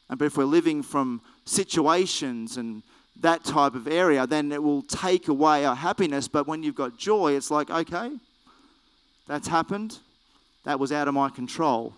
But 0.09 0.21
if 0.21 0.37
we're 0.37 0.45
living 0.45 0.83
from 0.83 1.21
situations 1.45 2.57
and 2.57 2.83
that 3.21 3.43
type 3.43 3.75
of 3.75 3.87
area, 3.87 4.27
then 4.27 4.51
it 4.51 4.61
will 4.61 4.81
take 4.83 5.27
away 5.27 5.65
our 5.65 5.75
happiness. 5.75 6.27
But 6.27 6.47
when 6.47 6.63
you've 6.63 6.75
got 6.75 6.97
joy, 6.97 7.33
it's 7.33 7.49
like, 7.49 7.69
okay, 7.69 8.11
that's 9.27 9.47
happened. 9.47 9.99
That 10.63 10.79
was 10.79 10.91
out 10.91 11.07
of 11.07 11.13
my 11.13 11.29
control. 11.29 11.93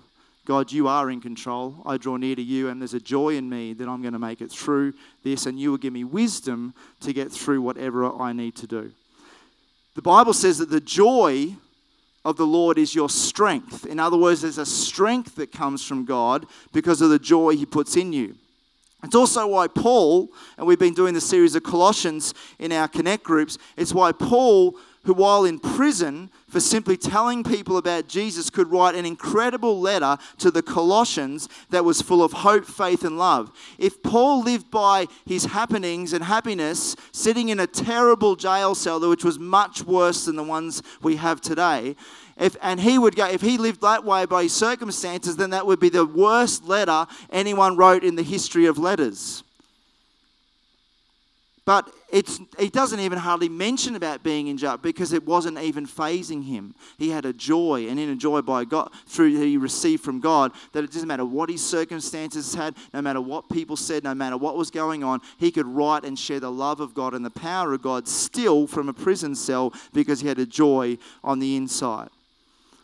God, 0.45 0.71
you 0.71 0.87
are 0.87 1.09
in 1.09 1.19
control. 1.19 1.75
I 1.85 1.97
draw 1.97 2.15
near 2.15 2.35
to 2.35 2.41
you, 2.41 2.69
and 2.69 2.81
there's 2.81 2.93
a 2.93 3.01
joy 3.01 3.35
in 3.35 3.49
me 3.49 3.73
that 3.73 3.87
I'm 3.87 4.01
going 4.01 4.13
to 4.13 4.19
make 4.19 4.41
it 4.41 4.49
through 4.49 4.93
this, 5.23 5.45
and 5.45 5.59
you 5.59 5.71
will 5.71 5.77
give 5.77 5.91
me 5.91 6.05
wisdom 6.05 6.73
to 7.01 7.11
get 7.11 7.31
through 7.31 7.61
whatever 7.61 8.09
I 8.13 8.31
need 8.31 8.55
to 8.57 8.67
do. 8.67 8.93
The 9.95 10.01
Bible 10.01 10.33
says 10.33 10.59
that 10.59 10.69
the 10.69 10.79
joy 10.79 11.55
of 12.27 12.36
the 12.36 12.46
Lord 12.46 12.77
is 12.77 12.93
your 12.93 13.07
strength. 13.07 13.86
In 13.86 14.01
other 14.01 14.17
words, 14.17 14.41
there's 14.41 14.57
a 14.57 14.65
strength 14.65 15.36
that 15.36 15.53
comes 15.53 15.81
from 15.81 16.03
God 16.03 16.46
because 16.74 17.00
of 17.00 17.10
the 17.10 17.17
joy 17.17 17.55
He 17.55 17.65
puts 17.65 17.96
in 17.96 18.12
you. 18.12 18.36
It's 19.01 19.15
also 19.15 19.48
why 19.48 19.67
Paul, 19.67 20.27
and 20.57 20.67
we've 20.67 20.77
been 20.77 20.93
doing 20.93 21.13
the 21.13 21.22
series 21.22 21.55
of 21.55 21.63
Colossians 21.63 22.34
in 22.60 22.74
our 22.74 22.89
Connect 22.89 23.24
groups, 23.24 23.57
it's 23.77 23.93
why 23.93 24.12
Paul, 24.12 24.75
who 25.07 25.13
while 25.13 25.45
in 25.45 25.57
prison 25.57 26.29
for 26.49 26.59
simply 26.59 26.97
telling 26.97 27.41
people 27.41 27.77
about 27.77 28.09
Jesus, 28.09 28.49
could 28.49 28.69
write 28.69 28.93
an 28.93 29.05
incredible 29.05 29.79
letter 29.79 30.17
to 30.37 30.51
the 30.51 30.61
Colossians 30.61 31.47
that 31.69 31.85
was 31.85 32.01
full 32.01 32.21
of 32.21 32.33
hope, 32.33 32.65
faith, 32.65 33.05
and 33.05 33.17
love. 33.17 33.49
If 33.77 34.03
Paul 34.03 34.43
lived 34.43 34.69
by 34.69 35.07
his 35.25 35.45
happenings 35.45 36.11
and 36.11 36.25
happiness, 36.25 36.97
sitting 37.13 37.47
in 37.47 37.61
a 37.61 37.67
terrible 37.67 38.35
jail 38.35 38.75
cell, 38.75 38.99
which 39.09 39.23
was 39.23 39.39
much 39.39 39.81
worse 39.83 40.25
than 40.25 40.35
the 40.35 40.43
ones 40.43 40.83
we 41.01 41.15
have 41.15 41.39
today, 41.39 41.95
if, 42.37 42.57
and 42.61 42.81
he 42.81 42.99
would 42.99 43.15
go, 43.15 43.27
if 43.27 43.41
he 43.41 43.57
lived 43.57 43.79
that 43.83 44.03
way 44.03 44.25
by 44.25 44.43
his 44.43 44.53
circumstances, 44.53 45.37
then 45.37 45.51
that 45.51 45.65
would 45.65 45.79
be 45.79 45.89
the 45.89 46.05
worst 46.05 46.65
letter 46.65 47.07
anyone 47.29 47.77
wrote 47.77 48.03
in 48.03 48.17
the 48.17 48.23
history 48.23 48.65
of 48.65 48.77
letters. 48.77 49.41
But 51.63 51.89
it's, 52.09 52.39
he 52.57 52.69
doesn't 52.69 53.01
even 53.01 53.17
hardly 53.17 53.49
mention 53.49 53.95
about 53.95 54.23
being 54.23 54.47
in 54.47 54.57
jail 54.57 54.77
because 54.77 55.11
it 55.11 55.25
wasn't 55.25 55.59
even 55.59 55.85
fazing 55.85 56.41
him. 56.43 56.73
He 56.97 57.09
had 57.09 57.25
a 57.25 57.33
joy, 57.33 57.87
and 57.89 57.99
in 57.99 58.09
a 58.09 58.15
joy 58.15 58.41
by 58.41 58.63
God 58.63 58.91
through 59.07 59.37
he 59.37 59.57
received 59.57 60.03
from 60.03 60.21
God 60.21 60.53
that 60.71 60.85
it 60.85 60.91
doesn't 60.91 61.07
matter 61.07 61.25
what 61.25 61.49
his 61.49 61.65
circumstances 61.65 62.53
had, 62.53 62.75
no 62.93 63.01
matter 63.01 63.19
what 63.19 63.49
people 63.49 63.75
said, 63.75 64.05
no 64.05 64.15
matter 64.15 64.37
what 64.37 64.55
was 64.55 64.71
going 64.71 65.03
on, 65.03 65.19
he 65.37 65.51
could 65.51 65.67
write 65.67 66.05
and 66.05 66.17
share 66.17 66.39
the 66.39 66.51
love 66.51 66.79
of 66.79 66.93
God 66.93 67.13
and 67.13 67.25
the 67.25 67.29
power 67.29 67.73
of 67.73 67.81
God 67.81 68.07
still 68.07 68.67
from 68.67 68.87
a 68.87 68.93
prison 68.93 69.35
cell 69.35 69.73
because 69.93 70.21
he 70.21 70.27
had 70.29 70.39
a 70.39 70.45
joy 70.45 70.97
on 71.25 71.39
the 71.39 71.57
inside. 71.57 72.09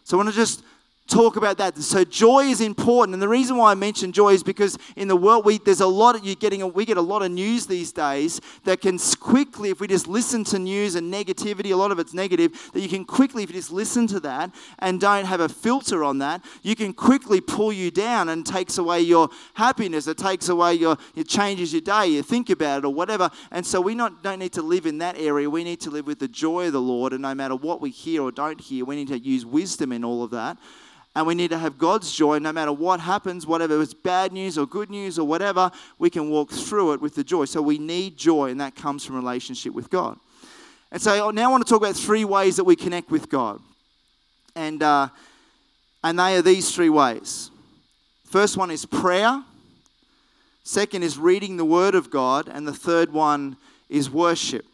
So 0.03 0.17
I 0.17 0.23
want 0.23 0.29
to 0.29 0.35
just 0.35 0.63
talk 1.07 1.35
about 1.35 1.57
that. 1.57 1.77
So 1.77 2.03
joy 2.03 2.45
is 2.45 2.61
important, 2.61 3.13
and 3.13 3.21
the 3.21 3.27
reason 3.27 3.57
why 3.57 3.71
I 3.71 3.75
mention 3.75 4.11
joy 4.11 4.33
is 4.33 4.43
because 4.43 4.77
in 4.95 5.07
the 5.07 5.15
world 5.15 5.45
we 5.45 5.57
there's 5.57 5.81
a 5.81 5.87
lot 5.87 6.15
of 6.15 6.25
you 6.25 6.35
getting 6.35 6.71
we 6.73 6.85
get 6.85 6.97
a 6.97 7.01
lot 7.01 7.21
of 7.21 7.31
news 7.31 7.67
these 7.67 7.91
days 7.91 8.39
that 8.63 8.81
can 8.81 8.97
quickly, 9.19 9.69
if 9.69 9.79
we 9.79 9.87
just 9.87 10.07
listen 10.07 10.43
to 10.45 10.59
news 10.59 10.95
and 10.95 11.13
negativity, 11.13 11.71
a 11.71 11.75
lot 11.75 11.91
of 11.91 11.99
it's 11.99 12.13
negative, 12.13 12.71
that 12.73 12.79
you 12.79 12.89
can 12.89 13.05
quickly, 13.05 13.43
if 13.43 13.49
you 13.49 13.55
just 13.55 13.71
listen 13.71 14.07
to 14.07 14.19
that 14.21 14.53
and 14.79 14.99
don't 14.99 15.25
have 15.25 15.39
a 15.39 15.49
filter 15.49 16.03
on 16.03 16.19
that, 16.19 16.43
you 16.61 16.75
can 16.75 16.93
quickly 16.93 17.41
pull 17.41 17.73
you 17.73 17.91
down 17.91 18.29
and 18.29 18.45
takes 18.45 18.77
away 18.77 19.01
your 19.01 19.29
happiness. 19.55 20.07
It 20.07 20.17
takes 20.17 20.49
away 20.49 20.75
your 20.75 20.97
it 21.15 21.27
changes 21.27 21.73
your 21.73 21.81
day. 21.81 22.07
You 22.07 22.23
think 22.23 22.49
about 22.49 22.79
it 22.79 22.85
or 22.85 22.93
whatever. 22.93 23.29
And 23.51 23.65
so 23.65 23.81
we 23.81 23.95
not 23.95 24.23
don't 24.23 24.39
need 24.39 24.53
to 24.53 24.61
live 24.61 24.85
in 24.85 24.99
that 24.99 25.17
area. 25.17 25.49
We 25.49 25.63
need 25.63 25.81
to 25.81 25.89
live 25.89 26.07
with 26.07 26.19
the 26.19 26.27
joy 26.27 26.67
of 26.67 26.73
the 26.73 26.81
Lord, 26.81 27.13
and 27.13 27.21
no 27.21 27.35
matter 27.35 27.55
what 27.55 27.81
we 27.81 27.89
hear 27.89 28.21
or 28.21 28.31
don't 28.31 28.59
hear, 28.59 28.85
we 28.85 28.95
need 28.95 29.09
to 29.09 29.19
use 29.19 29.45
wisdom 29.45 29.91
in 29.91 30.03
all 30.03 30.23
of 30.23 30.31
that. 30.31 30.57
And 31.15 31.27
we 31.27 31.35
need 31.35 31.51
to 31.51 31.59
have 31.59 31.77
God's 31.77 32.11
joy 32.11 32.39
no 32.39 32.51
matter 32.51 32.73
what 32.73 32.99
happens, 32.99 33.45
whatever 33.45 33.79
it's 33.81 33.93
bad 33.93 34.31
news 34.31 34.57
or 34.57 34.65
good 34.65 34.89
news 34.89 35.19
or 35.19 35.27
whatever, 35.27 35.69
we 35.99 36.09
can 36.09 36.29
walk 36.29 36.49
through 36.49 36.93
it 36.93 37.01
with 37.01 37.13
the 37.13 37.23
joy. 37.23 37.45
So 37.45 37.61
we 37.61 37.77
need 37.77 38.17
joy, 38.17 38.49
and 38.49 38.59
that 38.61 38.75
comes 38.75 39.05
from 39.05 39.15
relationship 39.15 39.73
with 39.73 39.91
God. 39.91 40.17
And 40.91 41.01
so 41.01 41.31
now 41.31 41.49
I 41.49 41.51
want 41.51 41.65
to 41.65 41.69
talk 41.69 41.81
about 41.81 41.95
three 41.95 42.25
ways 42.25 42.55
that 42.55 42.63
we 42.63 42.75
connect 42.75 43.11
with 43.11 43.29
God. 43.29 43.59
And, 44.55 44.81
uh, 44.81 45.09
and 46.03 46.17
they 46.17 46.35
are 46.35 46.41
these 46.41 46.73
three 46.73 46.89
ways. 46.89 47.51
First 48.25 48.57
one 48.57 48.71
is 48.71 48.85
prayer. 48.85 49.43
Second 50.63 51.03
is 51.03 51.17
reading 51.17 51.57
the 51.57 51.65
Word 51.65 51.93
of 51.93 52.09
God. 52.09 52.47
And 52.47 52.67
the 52.67 52.73
third 52.73 53.11
one 53.13 53.57
is 53.89 54.09
worship. 54.09 54.65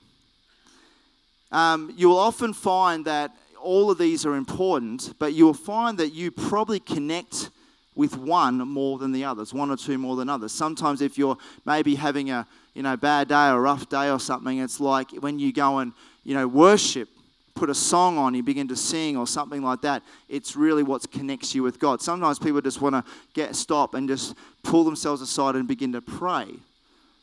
Um, 1.51 1.93
you 1.97 2.09
will 2.09 2.19
often 2.19 2.53
find 2.53 3.05
that 3.05 3.35
all 3.61 3.91
of 3.91 3.97
these 3.97 4.25
are 4.25 4.35
important, 4.35 5.13
but 5.19 5.33
you'll 5.33 5.53
find 5.53 5.97
that 5.97 6.13
you 6.13 6.31
probably 6.31 6.79
connect 6.79 7.49
with 7.95 8.17
one 8.17 8.57
more 8.57 8.97
than 8.97 9.11
the 9.11 9.25
others, 9.25 9.53
one 9.53 9.69
or 9.69 9.77
two 9.77 9.97
more 9.97 10.15
than 10.15 10.29
others. 10.29 10.51
Sometimes 10.51 11.01
if 11.01 11.17
you're 11.17 11.37
maybe 11.65 11.95
having 11.95 12.31
a 12.31 12.47
you 12.73 12.83
know 12.83 12.95
bad 12.95 13.27
day 13.27 13.49
or 13.49 13.61
rough 13.61 13.89
day 13.89 14.09
or 14.09 14.19
something, 14.19 14.59
it's 14.59 14.79
like 14.79 15.11
when 15.11 15.37
you 15.37 15.51
go 15.51 15.79
and 15.79 15.91
you 16.23 16.33
know 16.33 16.47
worship, 16.47 17.09
put 17.55 17.69
a 17.69 17.75
song 17.75 18.17
on, 18.17 18.33
you 18.33 18.41
begin 18.41 18.67
to 18.69 18.75
sing 18.75 19.17
or 19.17 19.27
something 19.27 19.61
like 19.61 19.81
that. 19.81 20.01
It's 20.29 20.55
really 20.55 20.81
what 20.81 21.11
connects 21.11 21.53
you 21.53 21.61
with 21.61 21.77
God. 21.77 22.01
Sometimes 22.01 22.39
people 22.39 22.61
just 22.61 22.81
want 22.81 22.95
to 22.95 23.03
get 23.33 23.55
stop 23.55 23.95
and 23.95 24.07
just 24.07 24.35
pull 24.63 24.85
themselves 24.85 25.21
aside 25.21 25.55
and 25.55 25.67
begin 25.67 25.91
to 25.91 26.01
pray. 26.01 26.47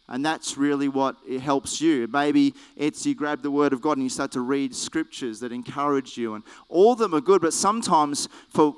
And 0.08 0.24
that's 0.24 0.56
really 0.56 0.88
what 0.88 1.16
it 1.28 1.40
helps 1.40 1.80
you. 1.80 2.06
Maybe 2.06 2.54
it's 2.76 3.04
you 3.04 3.14
grab 3.14 3.42
the 3.42 3.50
Word 3.50 3.72
of 3.72 3.80
God 3.80 3.96
and 3.96 4.04
you 4.04 4.08
start 4.08 4.30
to 4.32 4.40
read 4.40 4.74
scriptures 4.74 5.40
that 5.40 5.50
encourage 5.50 6.16
you. 6.16 6.34
And 6.34 6.44
all 6.68 6.92
of 6.92 6.98
them 6.98 7.14
are 7.14 7.20
good, 7.20 7.42
but 7.42 7.52
sometimes 7.52 8.28
for 8.50 8.76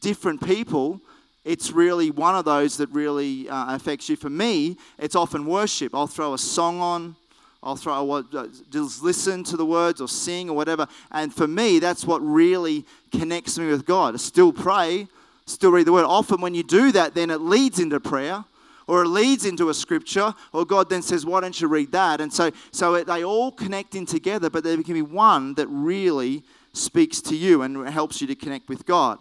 different 0.00 0.44
people, 0.44 1.00
it's 1.44 1.70
really 1.70 2.10
one 2.10 2.34
of 2.34 2.44
those 2.44 2.76
that 2.78 2.90
really 2.90 3.48
uh, 3.48 3.74
affects 3.74 4.08
you. 4.08 4.16
For 4.16 4.30
me, 4.30 4.76
it's 4.98 5.14
often 5.14 5.46
worship. 5.46 5.94
I'll 5.94 6.08
throw 6.08 6.34
a 6.34 6.38
song 6.38 6.80
on, 6.80 7.14
I'll 7.62 7.76
throw 7.76 8.02
what 8.02 8.34
uh, 8.34 8.48
just 8.70 9.02
listen 9.02 9.44
to 9.44 9.56
the 9.56 9.64
words 9.64 10.00
or 10.00 10.08
sing 10.08 10.50
or 10.50 10.56
whatever. 10.56 10.88
And 11.12 11.32
for 11.32 11.46
me, 11.46 11.78
that's 11.78 12.04
what 12.04 12.18
really 12.20 12.84
connects 13.12 13.58
me 13.58 13.68
with 13.68 13.86
God. 13.86 14.14
I 14.14 14.16
still 14.16 14.52
pray, 14.52 15.06
still 15.46 15.70
read 15.70 15.86
the 15.86 15.92
Word. 15.92 16.04
Often 16.04 16.40
when 16.40 16.54
you 16.54 16.64
do 16.64 16.90
that, 16.92 17.14
then 17.14 17.30
it 17.30 17.40
leads 17.40 17.78
into 17.78 18.00
prayer 18.00 18.44
or 18.86 19.02
it 19.02 19.08
leads 19.08 19.44
into 19.44 19.68
a 19.68 19.74
scripture, 19.74 20.34
or 20.52 20.64
God 20.64 20.90
then 20.90 21.02
says, 21.02 21.24
Why 21.24 21.40
don't 21.40 21.58
you 21.60 21.68
read 21.68 21.92
that? 21.92 22.20
And 22.20 22.32
so, 22.32 22.50
so 22.70 23.02
they 23.02 23.24
all 23.24 23.52
connect 23.52 23.94
in 23.94 24.06
together, 24.06 24.50
but 24.50 24.64
there 24.64 24.80
can 24.82 24.94
be 24.94 25.02
one 25.02 25.54
that 25.54 25.66
really 25.68 26.42
speaks 26.72 27.20
to 27.22 27.36
you 27.36 27.62
and 27.62 27.88
helps 27.88 28.20
you 28.20 28.26
to 28.26 28.34
connect 28.34 28.68
with 28.68 28.84
God. 28.84 29.18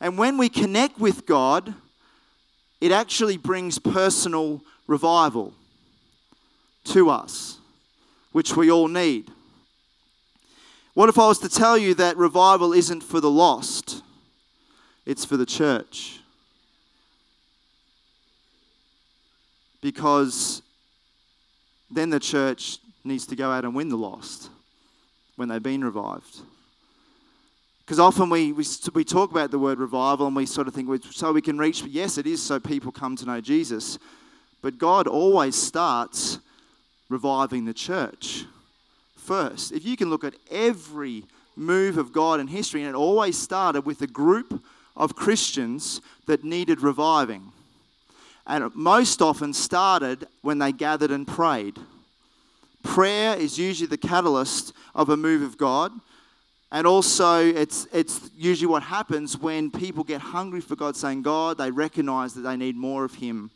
And 0.00 0.16
when 0.16 0.38
we 0.38 0.48
connect 0.48 0.98
with 0.98 1.26
God, 1.26 1.74
it 2.80 2.92
actually 2.92 3.36
brings 3.36 3.78
personal 3.78 4.62
revival 4.86 5.52
to 6.84 7.10
us, 7.10 7.58
which 8.32 8.56
we 8.56 8.70
all 8.70 8.88
need. 8.88 9.30
What 10.94 11.08
if 11.08 11.18
I 11.18 11.28
was 11.28 11.38
to 11.40 11.48
tell 11.48 11.76
you 11.76 11.94
that 11.94 12.16
revival 12.16 12.72
isn't 12.72 13.02
for 13.02 13.20
the 13.20 13.30
lost, 13.30 14.02
it's 15.04 15.24
for 15.24 15.36
the 15.36 15.46
church? 15.46 16.19
Because 19.80 20.62
then 21.90 22.10
the 22.10 22.20
church 22.20 22.78
needs 23.04 23.26
to 23.26 23.36
go 23.36 23.50
out 23.50 23.64
and 23.64 23.74
win 23.74 23.88
the 23.88 23.96
lost 23.96 24.50
when 25.36 25.48
they've 25.48 25.62
been 25.62 25.82
revived. 25.82 26.40
Because 27.80 27.98
often 27.98 28.30
we, 28.30 28.52
we, 28.52 28.64
we 28.94 29.04
talk 29.04 29.32
about 29.32 29.50
the 29.50 29.58
word 29.58 29.78
revival 29.78 30.26
and 30.26 30.36
we 30.36 30.46
sort 30.46 30.68
of 30.68 30.74
think, 30.74 31.04
so 31.10 31.32
we 31.32 31.42
can 31.42 31.58
reach, 31.58 31.82
yes, 31.82 32.18
it 32.18 32.26
is 32.26 32.40
so 32.40 32.60
people 32.60 32.92
come 32.92 33.16
to 33.16 33.26
know 33.26 33.40
Jesus. 33.40 33.98
But 34.62 34.78
God 34.78 35.08
always 35.08 35.56
starts 35.56 36.38
reviving 37.08 37.64
the 37.64 37.74
church 37.74 38.44
first. 39.16 39.72
If 39.72 39.84
you 39.84 39.96
can 39.96 40.10
look 40.10 40.22
at 40.22 40.34
every 40.50 41.24
move 41.56 41.98
of 41.98 42.12
God 42.12 42.40
in 42.40 42.46
history, 42.46 42.82
and 42.82 42.90
it 42.90 42.96
always 42.96 43.36
started 43.36 43.84
with 43.84 44.02
a 44.02 44.06
group 44.06 44.62
of 44.96 45.16
Christians 45.16 46.00
that 46.26 46.44
needed 46.44 46.82
reviving. 46.82 47.52
And 48.50 48.64
it 48.64 48.74
most 48.74 49.22
often 49.22 49.52
started 49.54 50.26
when 50.42 50.58
they 50.58 50.72
gathered 50.72 51.12
and 51.12 51.24
prayed. 51.24 51.78
Prayer 52.82 53.36
is 53.36 53.56
usually 53.56 53.86
the 53.86 53.96
catalyst 53.96 54.72
of 54.92 55.08
a 55.08 55.16
move 55.16 55.42
of 55.42 55.56
God. 55.56 55.92
And 56.72 56.84
also, 56.84 57.46
it's, 57.46 57.86
it's 57.92 58.28
usually 58.36 58.66
what 58.66 58.82
happens 58.82 59.38
when 59.38 59.70
people 59.70 60.02
get 60.02 60.20
hungry 60.20 60.60
for 60.60 60.74
God, 60.74 60.96
saying, 60.96 61.22
God, 61.22 61.58
they 61.58 61.70
recognize 61.70 62.34
that 62.34 62.40
they 62.40 62.56
need 62.56 62.74
more 62.74 63.04
of 63.04 63.14
Him. 63.14 63.52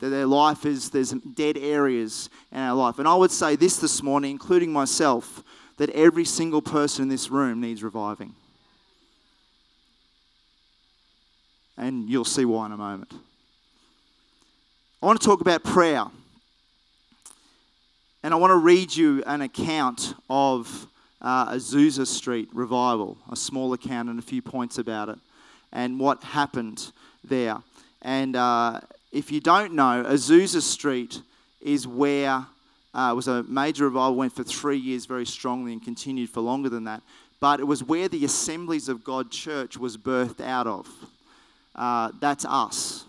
that 0.00 0.08
their 0.08 0.26
life 0.26 0.64
is, 0.64 0.88
there's 0.88 1.10
dead 1.12 1.58
areas 1.58 2.30
in 2.50 2.58
our 2.58 2.74
life. 2.74 2.98
And 2.98 3.06
I 3.06 3.14
would 3.14 3.30
say 3.30 3.56
this 3.56 3.76
this 3.76 4.02
morning, 4.02 4.30
including 4.30 4.72
myself, 4.72 5.42
that 5.76 5.90
every 5.90 6.24
single 6.24 6.62
person 6.62 7.02
in 7.02 7.08
this 7.10 7.30
room 7.30 7.60
needs 7.60 7.82
reviving. 7.82 8.34
And 11.76 12.08
you'll 12.08 12.24
see 12.24 12.46
why 12.46 12.66
in 12.66 12.72
a 12.72 12.76
moment. 12.78 13.12
I 15.02 15.06
want 15.06 15.20
to 15.20 15.26
talk 15.26 15.40
about 15.40 15.64
prayer. 15.64 16.04
And 18.22 18.32
I 18.32 18.36
want 18.36 18.52
to 18.52 18.56
read 18.56 18.94
you 18.94 19.20
an 19.26 19.40
account 19.40 20.14
of 20.30 20.86
uh, 21.20 21.54
Azusa 21.54 22.06
Street 22.06 22.48
revival, 22.52 23.18
a 23.28 23.34
small 23.34 23.72
account 23.72 24.10
and 24.10 24.20
a 24.20 24.22
few 24.22 24.40
points 24.40 24.78
about 24.78 25.08
it, 25.08 25.18
and 25.72 25.98
what 25.98 26.22
happened 26.22 26.92
there. 27.24 27.56
And 28.02 28.36
uh, 28.36 28.78
if 29.10 29.32
you 29.32 29.40
don't 29.40 29.72
know, 29.72 30.04
Azusa 30.06 30.62
Street 30.62 31.20
is 31.60 31.84
where 31.84 32.46
uh, 32.94 33.12
was 33.16 33.26
a 33.26 33.42
major 33.42 33.86
revival, 33.86 34.14
went 34.14 34.36
for 34.36 34.44
three 34.44 34.78
years 34.78 35.06
very 35.06 35.26
strongly 35.26 35.72
and 35.72 35.82
continued 35.82 36.30
for 36.30 36.42
longer 36.42 36.68
than 36.68 36.84
that. 36.84 37.02
But 37.40 37.58
it 37.58 37.64
was 37.64 37.82
where 37.82 38.06
the 38.06 38.24
Assemblies 38.24 38.88
of 38.88 39.02
God 39.02 39.32
Church 39.32 39.76
was 39.76 39.96
birthed 39.96 40.40
out 40.40 40.68
of. 40.68 40.88
Uh, 41.74 42.12
that's 42.20 42.44
us. 42.44 43.04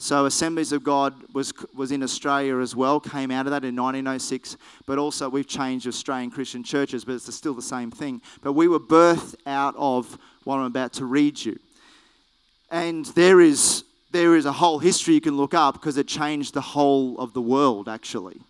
So 0.00 0.26
Assemblies 0.26 0.70
of 0.70 0.84
God 0.84 1.14
was, 1.34 1.52
was 1.74 1.90
in 1.90 2.04
Australia 2.04 2.58
as 2.58 2.76
well, 2.76 3.00
came 3.00 3.32
out 3.32 3.46
of 3.46 3.50
that 3.50 3.64
in 3.64 3.74
1906, 3.74 4.56
but 4.86 4.96
also 4.96 5.28
we've 5.28 5.48
changed 5.48 5.88
Australian 5.88 6.30
Christian 6.30 6.62
churches, 6.62 7.04
but 7.04 7.16
it's 7.16 7.34
still 7.34 7.54
the 7.54 7.60
same 7.60 7.90
thing. 7.90 8.22
But 8.40 8.52
we 8.52 8.68
were 8.68 8.78
birthed 8.78 9.34
out 9.44 9.74
of 9.76 10.16
what 10.44 10.58
I'm 10.58 10.66
about 10.66 10.92
to 10.94 11.04
read 11.04 11.44
you. 11.44 11.58
And 12.70 13.06
there 13.06 13.40
is, 13.40 13.82
there 14.12 14.36
is 14.36 14.46
a 14.46 14.52
whole 14.52 14.78
history 14.78 15.14
you 15.14 15.20
can 15.20 15.36
look 15.36 15.52
up 15.52 15.74
because 15.74 15.96
it 15.96 16.06
changed 16.06 16.54
the 16.54 16.60
whole 16.60 17.18
of 17.18 17.32
the 17.32 17.42
world, 17.42 17.88
actually. 17.88 18.40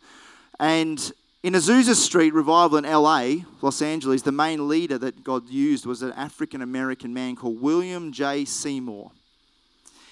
And 0.60 1.00
in 1.42 1.54
Azusa 1.54 1.94
Street 1.94 2.34
revival 2.34 2.76
in 2.76 2.84
LA, 2.84 3.44
Los 3.62 3.80
Angeles, 3.80 4.20
the 4.20 4.32
main 4.32 4.68
leader 4.68 4.98
that 4.98 5.24
God 5.24 5.48
used 5.48 5.86
was 5.86 6.02
an 6.02 6.12
African 6.12 6.60
American 6.60 7.14
man 7.14 7.36
called 7.36 7.62
William 7.62 8.12
J. 8.12 8.44
Seymour. 8.44 9.12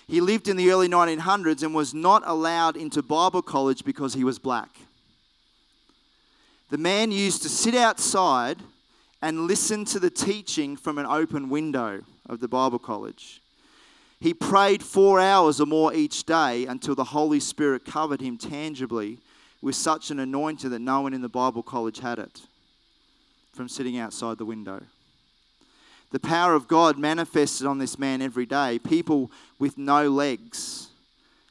He 0.09 0.21
lived 0.21 0.49
in 0.49 0.57
the 0.57 0.71
early 0.71 0.89
1900s 0.89 1.63
and 1.63 1.75
was 1.75 1.93
not 1.93 2.23
allowed 2.25 2.77
into 2.77 3.03
Bible 3.03 3.43
college 3.43 3.85
because 3.85 4.15
he 4.15 4.23
was 4.23 4.39
black. 4.39 4.71
The 6.71 6.79
man 6.79 7.11
used 7.11 7.43
to 7.43 7.49
sit 7.49 7.75
outside 7.75 8.59
and 9.21 9.47
listen 9.47 9.85
to 9.87 9.99
the 9.99 10.11
teaching 10.11 10.77
from 10.77 10.99
an 10.99 11.07
open 11.07 11.49
window 11.49 12.03
of 12.29 12.41
the 12.41 12.49
Bible 12.49 12.79
college. 12.79 13.41
He 14.21 14.33
prayed 14.33 14.83
four 14.83 15.21
hours 15.21 15.61
or 15.61 15.67
more 15.67 15.93
each 15.93 16.25
day 16.25 16.67
until 16.67 16.95
the 16.95 17.05
Holy 17.05 17.41
Spirit 17.41 17.85
covered 17.85 18.21
him 18.21 18.39
tangibly 18.39 19.19
with 19.61 19.75
such 19.75 20.11
an 20.11 20.21
anointing 20.21 20.71
that 20.71 20.79
no 20.79 21.01
one 21.01 21.15
in 21.15 21.23
the 21.23 21.29
Bible 21.29 21.63
college 21.63 21.99
had 21.99 22.19
it 22.19 22.43
from 23.53 23.69
sitting 23.69 23.99
outside 23.99 24.39
the 24.39 24.45
window. 24.45 24.83
The 26.17 26.21
power 26.21 26.55
of 26.55 26.67
God 26.67 26.97
manifested 26.97 27.67
on 27.67 27.77
this 27.77 27.99
man 27.99 28.23
every 28.23 28.47
day. 28.47 28.79
People 28.79 29.31
with 29.59 29.77
no 29.77 30.09
legs 30.09 30.89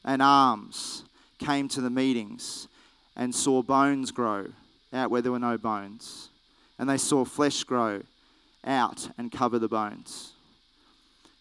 and 0.04 0.24
arms 0.24 1.04
came 1.38 1.68
to 1.68 1.82
the 1.82 1.92
meetings 1.92 2.68
and 3.16 3.36
saw 3.36 3.62
bones 3.62 4.10
grow 4.10 4.48
out 4.92 5.12
where 5.12 5.22
there 5.22 5.32
were 5.32 5.38
no 5.38 5.60
bones. 5.60 6.30
And 6.80 6.90
they 6.90 6.98
saw 6.98 7.26
flesh 7.26 7.64
grow 7.64 8.02
out 8.66 9.08
and 9.20 9.32
cover 9.32 9.60
the 9.60 9.68
bones. 9.68 10.32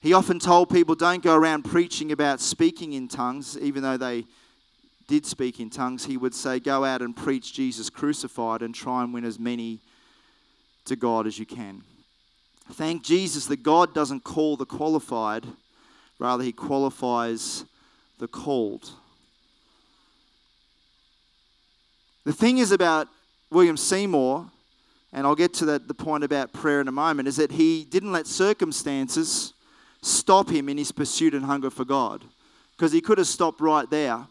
He 0.03 0.13
often 0.13 0.39
told 0.39 0.69
people, 0.69 0.95
don't 0.95 1.23
go 1.23 1.35
around 1.35 1.63
preaching 1.63 2.13
about 2.13 2.43
speaking 2.43 2.93
in 2.93 3.09
tongues, 3.09 3.57
even 3.59 3.83
though 3.83 3.97
they 3.97 4.27
did 5.09 5.25
speak 5.25 5.61
in 5.61 5.71
tongues. 5.71 6.05
He 6.05 6.19
would 6.19 6.35
say, 6.35 6.61
go 6.61 6.85
out 6.85 7.01
and 7.01 7.17
preach 7.17 7.55
Jesus 7.55 7.89
crucified 7.89 8.61
and 8.61 8.75
try 8.75 9.03
and 9.03 9.15
win 9.15 9.25
as 9.25 9.39
many 9.39 9.79
to 10.85 10.95
God 10.95 11.27
as 11.27 11.39
you 11.39 11.47
can. 11.47 11.85
Thank 12.73 13.03
Jesus 13.03 13.47
that 13.47 13.63
God 13.63 13.95
doesn't 13.95 14.25
call 14.25 14.57
the 14.57 14.67
qualified, 14.67 15.45
rather, 16.19 16.43
He 16.43 16.53
qualifies 16.53 17.65
the 18.19 18.27
called. 18.27 18.91
The 22.25 22.33
thing 22.33 22.59
is 22.59 22.73
about 22.73 23.09
William 23.51 23.77
Seymour, 23.77 24.51
and 25.13 25.27
I'll 25.27 25.35
get 25.35 25.53
to 25.55 25.67
that, 25.67 25.89
the 25.89 25.95
point 25.95 26.25
about 26.25 26.53
prayer 26.53 26.81
in 26.81 26.89
a 26.89 26.93
moment, 26.93 27.29
is 27.29 27.37
that 27.37 27.53
he 27.53 27.85
didn't 27.85 28.13
let 28.13 28.27
circumstances 28.27 29.53
stop 30.03 30.49
him 30.49 30.69
in 30.69 30.79
his 30.79 30.91
pursuit 30.91 31.35
and 31.35 31.45
hunger 31.45 31.71
for 31.71 31.85
God. 31.85 32.25
Because 32.77 32.93
he 32.93 33.01
could 33.01 33.19
have 33.19 33.27
stopped 33.27 33.61
right 33.61 33.89
there. 33.91 34.27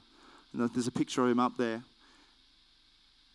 And 0.53 0.69
there's 0.73 0.87
a 0.87 0.91
picture 0.91 1.23
of 1.23 1.29
him 1.29 1.39
up 1.39 1.55
there. 1.57 1.83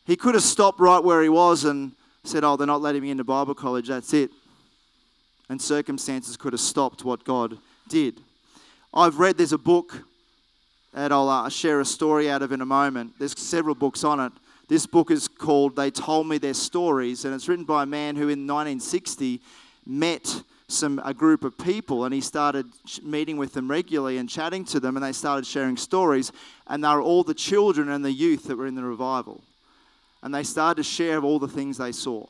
He 0.04 0.16
could 0.16 0.34
have 0.34 0.42
stopped 0.42 0.80
right 0.80 1.02
where 1.02 1.22
he 1.22 1.28
was 1.28 1.64
and 1.64 1.92
said, 2.24 2.44
Oh, 2.44 2.56
they're 2.56 2.66
not 2.66 2.82
letting 2.82 3.02
me 3.02 3.10
into 3.10 3.24
Bible 3.24 3.54
college, 3.54 3.88
that's 3.88 4.12
it 4.12 4.30
and 5.48 5.60
circumstances 5.60 6.36
could 6.36 6.52
have 6.52 6.60
stopped 6.60 7.04
what 7.04 7.24
God 7.24 7.58
did. 7.88 8.20
I've 8.92 9.18
read, 9.18 9.38
there's 9.38 9.52
a 9.52 9.58
book 9.58 10.02
that 10.92 11.12
I'll 11.12 11.28
uh, 11.28 11.48
share 11.48 11.80
a 11.80 11.84
story 11.84 12.30
out 12.30 12.42
of 12.42 12.52
in 12.52 12.60
a 12.60 12.66
moment. 12.66 13.12
There's 13.18 13.38
several 13.38 13.74
books 13.74 14.04
on 14.04 14.20
it. 14.20 14.32
This 14.68 14.86
book 14.86 15.10
is 15.10 15.28
called 15.28 15.76
They 15.76 15.90
Told 15.90 16.26
Me 16.26 16.38
Their 16.38 16.54
Stories, 16.54 17.24
and 17.24 17.34
it's 17.34 17.48
written 17.48 17.64
by 17.64 17.84
a 17.84 17.86
man 17.86 18.16
who 18.16 18.24
in 18.24 18.46
1960 18.46 19.40
met 19.86 20.42
some 20.68 21.00
a 21.02 21.14
group 21.14 21.44
of 21.44 21.56
people 21.56 22.04
and 22.04 22.12
he 22.12 22.20
started 22.20 22.66
meeting 23.02 23.38
with 23.38 23.54
them 23.54 23.70
regularly 23.70 24.18
and 24.18 24.28
chatting 24.28 24.66
to 24.66 24.78
them 24.78 24.96
and 24.96 25.04
they 25.04 25.12
started 25.12 25.46
sharing 25.46 25.78
stories 25.78 26.30
and 26.66 26.84
they 26.84 26.88
were 26.88 27.00
all 27.00 27.24
the 27.24 27.32
children 27.32 27.88
and 27.88 28.04
the 28.04 28.12
youth 28.12 28.44
that 28.44 28.56
were 28.56 28.66
in 28.66 28.74
the 28.74 28.84
revival 28.84 29.42
and 30.22 30.34
they 30.34 30.42
started 30.42 30.82
to 30.82 30.82
share 30.82 31.22
all 31.22 31.38
the 31.38 31.48
things 31.48 31.78
they 31.78 31.90
saw 31.90 32.26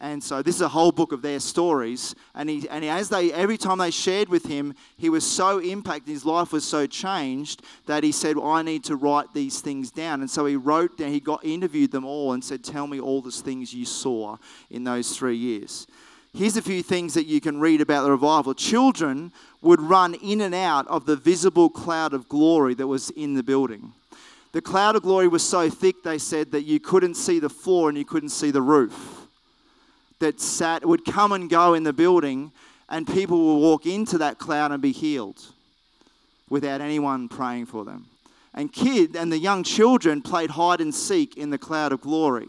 and 0.00 0.22
so 0.22 0.42
this 0.42 0.54
is 0.54 0.60
a 0.60 0.68
whole 0.68 0.92
book 0.92 1.10
of 1.10 1.22
their 1.22 1.40
stories. 1.40 2.14
And, 2.34 2.48
he, 2.48 2.68
and 2.68 2.84
as 2.84 3.08
they, 3.08 3.32
every 3.32 3.56
time 3.56 3.78
they 3.78 3.90
shared 3.90 4.28
with 4.28 4.46
him, 4.46 4.74
he 4.96 5.10
was 5.10 5.26
so 5.26 5.58
impacted, 5.58 6.12
his 6.12 6.24
life 6.24 6.52
was 6.52 6.64
so 6.64 6.86
changed 6.86 7.62
that 7.86 8.04
he 8.04 8.12
said, 8.12 8.36
well, 8.36 8.46
I 8.46 8.62
need 8.62 8.84
to 8.84 8.96
write 8.96 9.34
these 9.34 9.60
things 9.60 9.90
down. 9.90 10.20
And 10.20 10.30
so 10.30 10.46
he 10.46 10.54
wrote 10.54 10.98
down, 10.98 11.10
he 11.10 11.18
got 11.18 11.44
interviewed 11.44 11.90
them 11.90 12.04
all 12.04 12.32
and 12.32 12.44
said, 12.44 12.62
Tell 12.62 12.86
me 12.86 13.00
all 13.00 13.20
the 13.20 13.32
things 13.32 13.74
you 13.74 13.84
saw 13.84 14.36
in 14.70 14.84
those 14.84 15.16
three 15.16 15.36
years. 15.36 15.86
Here's 16.32 16.56
a 16.56 16.62
few 16.62 16.82
things 16.82 17.14
that 17.14 17.26
you 17.26 17.40
can 17.40 17.58
read 17.58 17.80
about 17.80 18.02
the 18.02 18.10
revival. 18.12 18.54
Children 18.54 19.32
would 19.62 19.80
run 19.80 20.14
in 20.14 20.42
and 20.42 20.54
out 20.54 20.86
of 20.86 21.06
the 21.06 21.16
visible 21.16 21.68
cloud 21.68 22.12
of 22.12 22.28
glory 22.28 22.74
that 22.74 22.86
was 22.86 23.10
in 23.10 23.34
the 23.34 23.42
building. 23.42 23.92
The 24.52 24.62
cloud 24.62 24.94
of 24.94 25.02
glory 25.02 25.26
was 25.26 25.42
so 25.42 25.68
thick, 25.68 26.04
they 26.04 26.18
said, 26.18 26.52
that 26.52 26.62
you 26.62 26.78
couldn't 26.78 27.14
see 27.14 27.40
the 27.40 27.50
floor 27.50 27.88
and 27.88 27.98
you 27.98 28.04
couldn't 28.04 28.28
see 28.28 28.50
the 28.50 28.62
roof 28.62 29.17
that 30.20 30.40
sat 30.40 30.84
would 30.84 31.04
come 31.04 31.32
and 31.32 31.48
go 31.48 31.74
in 31.74 31.84
the 31.84 31.92
building, 31.92 32.52
and 32.88 33.06
people 33.06 33.38
would 33.38 33.60
walk 33.60 33.86
into 33.86 34.18
that 34.18 34.38
cloud 34.38 34.72
and 34.72 34.82
be 34.82 34.92
healed 34.92 35.40
without 36.48 36.80
anyone 36.80 37.28
praying 37.28 37.66
for 37.66 37.84
them. 37.84 38.06
And 38.54 38.72
kid 38.72 39.14
and 39.14 39.30
the 39.30 39.38
young 39.38 39.62
children 39.62 40.22
played 40.22 40.50
hide 40.50 40.80
and 40.80 40.94
seek 40.94 41.36
in 41.36 41.50
the 41.50 41.58
cloud 41.58 41.92
of 41.92 42.00
glory. 42.00 42.48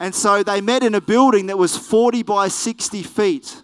And 0.00 0.14
so 0.14 0.42
they 0.42 0.60
met 0.60 0.82
in 0.84 0.94
a 0.94 1.00
building 1.00 1.46
that 1.46 1.58
was 1.58 1.76
40 1.76 2.22
by 2.22 2.48
60 2.48 3.02
feet, 3.02 3.62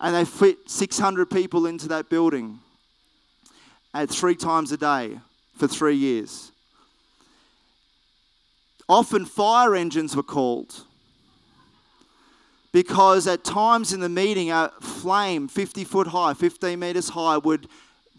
and 0.00 0.14
they 0.14 0.24
fit 0.24 0.68
600 0.68 1.30
people 1.30 1.66
into 1.66 1.88
that 1.88 2.08
building 2.08 2.58
at 3.94 4.08
three 4.08 4.34
times 4.34 4.72
a 4.72 4.76
day 4.76 5.20
for 5.56 5.68
three 5.68 5.96
years. 5.96 6.49
Often 8.90 9.26
fire 9.26 9.76
engines 9.76 10.16
were 10.16 10.24
called 10.24 10.84
because 12.72 13.28
at 13.28 13.44
times 13.44 13.92
in 13.92 14.00
the 14.00 14.08
meeting, 14.08 14.50
a 14.50 14.72
flame 14.80 15.46
50 15.46 15.84
foot 15.84 16.08
high, 16.08 16.34
15 16.34 16.76
meters 16.76 17.10
high, 17.10 17.38
would, 17.38 17.68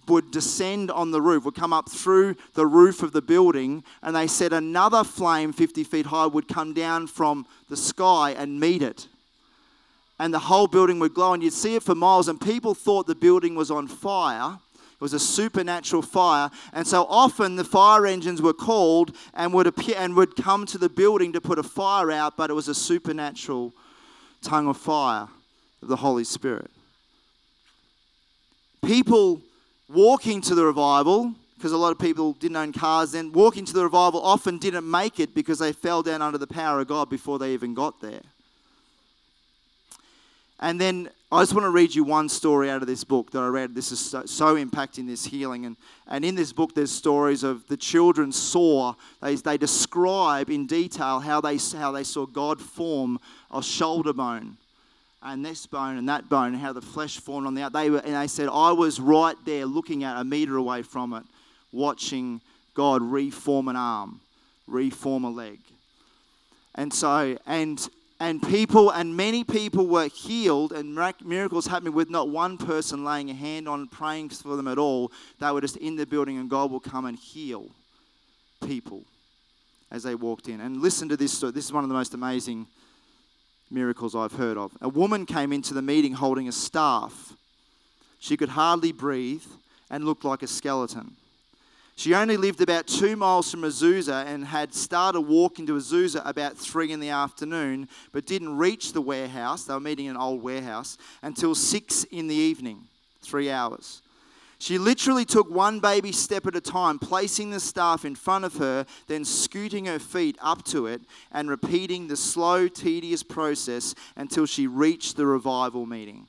would 0.07 0.31
descend 0.31 0.89
on 0.89 1.11
the 1.11 1.21
roof, 1.21 1.43
would 1.43 1.55
come 1.55 1.73
up 1.73 1.89
through 1.89 2.37
the 2.53 2.65
roof 2.65 3.03
of 3.03 3.11
the 3.11 3.21
building, 3.21 3.83
and 4.01 4.15
they 4.15 4.27
said 4.27 4.53
another 4.53 5.03
flame 5.03 5.51
50 5.51 5.83
feet 5.83 6.05
high 6.05 6.27
would 6.27 6.47
come 6.47 6.73
down 6.73 7.05
from 7.07 7.45
the 7.67 7.75
sky 7.75 8.31
and 8.31 8.57
meet 8.57 8.81
it. 8.81 9.07
And 10.19 10.33
the 10.33 10.39
whole 10.39 10.67
building 10.67 10.99
would 10.99 11.13
glow, 11.13 11.33
and 11.33 11.43
you'd 11.43 11.51
see 11.51 11.75
it 11.75 11.83
for 11.83 11.95
miles, 11.95 12.29
and 12.29 12.39
people 12.39 12.75
thought 12.75 13.07
the 13.07 13.15
building 13.15 13.55
was 13.55 13.71
on 13.71 13.89
fire 13.89 14.57
was 15.01 15.11
a 15.13 15.19
supernatural 15.19 16.01
fire. 16.01 16.49
And 16.71 16.87
so 16.87 17.05
often 17.09 17.57
the 17.57 17.65
fire 17.65 18.05
engines 18.05 18.41
were 18.41 18.53
called 18.53 19.13
and 19.33 19.53
would 19.53 19.67
appear 19.67 19.95
and 19.97 20.15
would 20.15 20.37
come 20.37 20.65
to 20.67 20.77
the 20.77 20.87
building 20.87 21.33
to 21.33 21.41
put 21.41 21.59
a 21.59 21.63
fire 21.63 22.11
out, 22.11 22.37
but 22.37 22.49
it 22.49 22.53
was 22.53 22.69
a 22.69 22.75
supernatural 22.75 23.73
tongue 24.41 24.69
of 24.69 24.77
fire 24.77 25.27
of 25.81 25.87
the 25.87 25.97
Holy 25.97 26.23
Spirit. 26.23 26.71
People 28.85 29.41
walking 29.89 30.39
to 30.41 30.55
the 30.55 30.63
revival, 30.63 31.33
because 31.55 31.71
a 31.71 31.77
lot 31.77 31.91
of 31.91 31.99
people 31.99 32.33
didn't 32.33 32.57
own 32.57 32.71
cars 32.71 33.11
then, 33.11 33.31
walking 33.31 33.65
to 33.65 33.73
the 33.73 33.83
revival 33.83 34.21
often 34.21 34.57
didn't 34.57 34.89
make 34.89 35.19
it 35.19 35.35
because 35.35 35.59
they 35.59 35.73
fell 35.73 36.01
down 36.01 36.21
under 36.21 36.37
the 36.37 36.47
power 36.47 36.79
of 36.79 36.87
God 36.87 37.09
before 37.09 37.39
they 37.39 37.53
even 37.53 37.73
got 37.73 37.99
there. 38.01 38.21
And 40.61 40.79
then 40.79 41.09
I 41.31 41.41
just 41.41 41.53
want 41.53 41.65
to 41.65 41.71
read 41.71 41.95
you 41.95 42.03
one 42.03 42.29
story 42.29 42.69
out 42.69 42.81
of 42.81 42.87
this 42.87 43.03
book 43.03 43.31
that 43.31 43.39
I 43.39 43.47
read. 43.47 43.73
This 43.73 43.91
is 43.91 43.99
so, 43.99 44.25
so, 44.25 44.55
impacting 44.55 45.07
this 45.07 45.25
healing. 45.25 45.65
And, 45.65 45.75
and 46.07 46.23
in 46.23 46.35
this 46.35 46.53
book, 46.53 46.75
there's 46.75 46.91
stories 46.91 47.43
of 47.43 47.67
the 47.67 47.77
children 47.77 48.31
saw, 48.31 48.93
they, 49.21 49.35
they 49.35 49.57
describe 49.57 50.49
in 50.49 50.67
detail 50.67 51.19
how 51.19 51.41
they, 51.41 51.57
how 51.75 51.91
they 51.91 52.03
saw 52.03 52.25
God 52.25 52.61
form 52.61 53.17
a 53.49 53.63
shoulder 53.63 54.13
bone 54.13 54.57
and 55.23 55.45
this 55.45 55.65
bone 55.65 55.97
and 55.97 56.09
that 56.09 56.29
bone, 56.29 56.53
and 56.53 56.57
how 56.57 56.73
the 56.73 56.81
flesh 56.81 57.19
formed 57.19 57.45
on 57.45 57.53
the 57.53 57.61
out. 57.61 57.73
They 57.73 57.89
were, 57.89 57.99
and 57.99 58.15
they 58.15 58.27
said, 58.27 58.49
I 58.51 58.71
was 58.71 58.99
right 58.99 59.35
there 59.45 59.65
looking 59.65 60.03
at 60.03 60.19
a 60.19 60.23
meter 60.23 60.57
away 60.57 60.81
from 60.81 61.13
it, 61.13 61.23
watching 61.71 62.41
God 62.73 63.01
reform 63.01 63.67
an 63.67 63.75
arm, 63.75 64.19
reform 64.67 65.23
a 65.23 65.29
leg. 65.29 65.59
And 66.73 66.91
so, 66.93 67.37
and 67.45 67.87
and 68.21 68.39
people 68.39 68.91
and 68.91 69.17
many 69.17 69.43
people 69.43 69.87
were 69.87 70.07
healed 70.07 70.73
and 70.73 70.93
miracles 71.25 71.65
happening 71.65 71.91
with 71.91 72.11
not 72.11 72.29
one 72.29 72.55
person 72.55 73.03
laying 73.03 73.31
a 73.31 73.33
hand 73.33 73.67
on 73.67 73.87
praying 73.87 74.29
for 74.29 74.55
them 74.55 74.67
at 74.67 74.77
all. 74.77 75.11
They 75.39 75.49
were 75.49 75.59
just 75.59 75.75
in 75.77 75.95
the 75.95 76.05
building 76.05 76.37
and 76.37 76.47
god 76.47 76.69
will 76.69 76.79
come 76.79 77.05
and 77.05 77.17
heal 77.17 77.71
people 78.63 79.05
as 79.89 80.03
they 80.03 80.13
walked 80.13 80.47
in. 80.47 80.61
And 80.61 80.83
listen 80.83 81.09
to 81.09 81.17
this 81.17 81.33
story. 81.35 81.51
This 81.51 81.65
is 81.65 81.73
one 81.73 81.83
of 81.83 81.89
the 81.89 81.95
most 81.95 82.13
amazing 82.13 82.67
miracles 83.71 84.15
i've 84.15 84.33
heard 84.33 84.55
of. 84.55 84.71
A 84.81 84.89
woman 84.89 85.25
came 85.25 85.51
into 85.51 85.73
the 85.73 85.81
meeting 85.81 86.13
holding 86.13 86.47
a 86.47 86.51
staff. 86.51 87.33
She 88.19 88.37
could 88.37 88.49
hardly 88.49 88.91
breathe 88.91 89.45
and 89.89 90.05
looked 90.05 90.25
like 90.25 90.43
a 90.43 90.47
skeleton 90.47 91.15
she 92.01 92.15
only 92.15 92.35
lived 92.35 92.61
about 92.61 92.87
two 92.87 93.15
miles 93.15 93.51
from 93.51 93.61
Azusa 93.61 94.25
and 94.25 94.43
had 94.43 94.73
started 94.73 95.21
walking 95.21 95.67
to 95.67 95.73
Azusa 95.73 96.27
about 96.27 96.57
three 96.57 96.91
in 96.91 96.99
the 96.99 97.09
afternoon, 97.09 97.87
but 98.11 98.25
didn't 98.25 98.57
reach 98.57 98.93
the 98.93 99.01
warehouse. 99.01 99.65
They 99.65 99.75
were 99.75 99.79
meeting 99.79 100.07
in 100.07 100.15
an 100.15 100.17
old 100.17 100.41
warehouse 100.41 100.97
until 101.21 101.53
six 101.53 102.03
in 102.05 102.25
the 102.25 102.33
evening, 102.33 102.87
three 103.21 103.51
hours. 103.51 104.01
She 104.57 104.79
literally 104.79 105.25
took 105.25 105.51
one 105.51 105.79
baby 105.79 106.11
step 106.11 106.47
at 106.47 106.55
a 106.55 106.61
time, 106.61 106.97
placing 106.97 107.51
the 107.51 107.59
staff 107.59 108.03
in 108.03 108.15
front 108.15 108.45
of 108.45 108.55
her, 108.55 108.87
then 109.05 109.23
scooting 109.23 109.85
her 109.85 109.99
feet 109.99 110.39
up 110.41 110.65
to 110.65 110.87
it 110.87 111.03
and 111.31 111.51
repeating 111.51 112.07
the 112.07 112.17
slow, 112.17 112.67
tedious 112.67 113.21
process 113.21 113.93
until 114.15 114.47
she 114.47 114.65
reached 114.65 115.17
the 115.17 115.27
revival 115.27 115.85
meeting. 115.85 116.25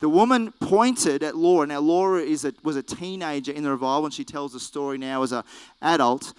The 0.00 0.08
woman 0.08 0.52
pointed 0.52 1.22
at 1.22 1.36
Laura. 1.36 1.66
Now, 1.66 1.80
Laura 1.80 2.20
is 2.20 2.44
a, 2.44 2.54
was 2.62 2.76
a 2.76 2.82
teenager 2.82 3.52
in 3.52 3.64
the 3.64 3.70
revival, 3.70 4.06
and 4.06 4.14
she 4.14 4.24
tells 4.24 4.52
the 4.52 4.60
story 4.60 4.96
now 4.96 5.22
as 5.22 5.32
an 5.32 5.42
adult. 5.82 6.34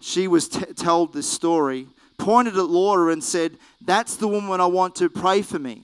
She 0.00 0.26
was 0.26 0.48
t- 0.48 0.64
told 0.74 1.12
this 1.12 1.30
story, 1.30 1.86
pointed 2.18 2.56
at 2.56 2.64
Laura, 2.64 3.12
and 3.12 3.22
said, 3.22 3.58
That's 3.80 4.16
the 4.16 4.26
woman 4.26 4.60
I 4.60 4.66
want 4.66 4.96
to 4.96 5.08
pray 5.08 5.42
for 5.42 5.58
me. 5.58 5.82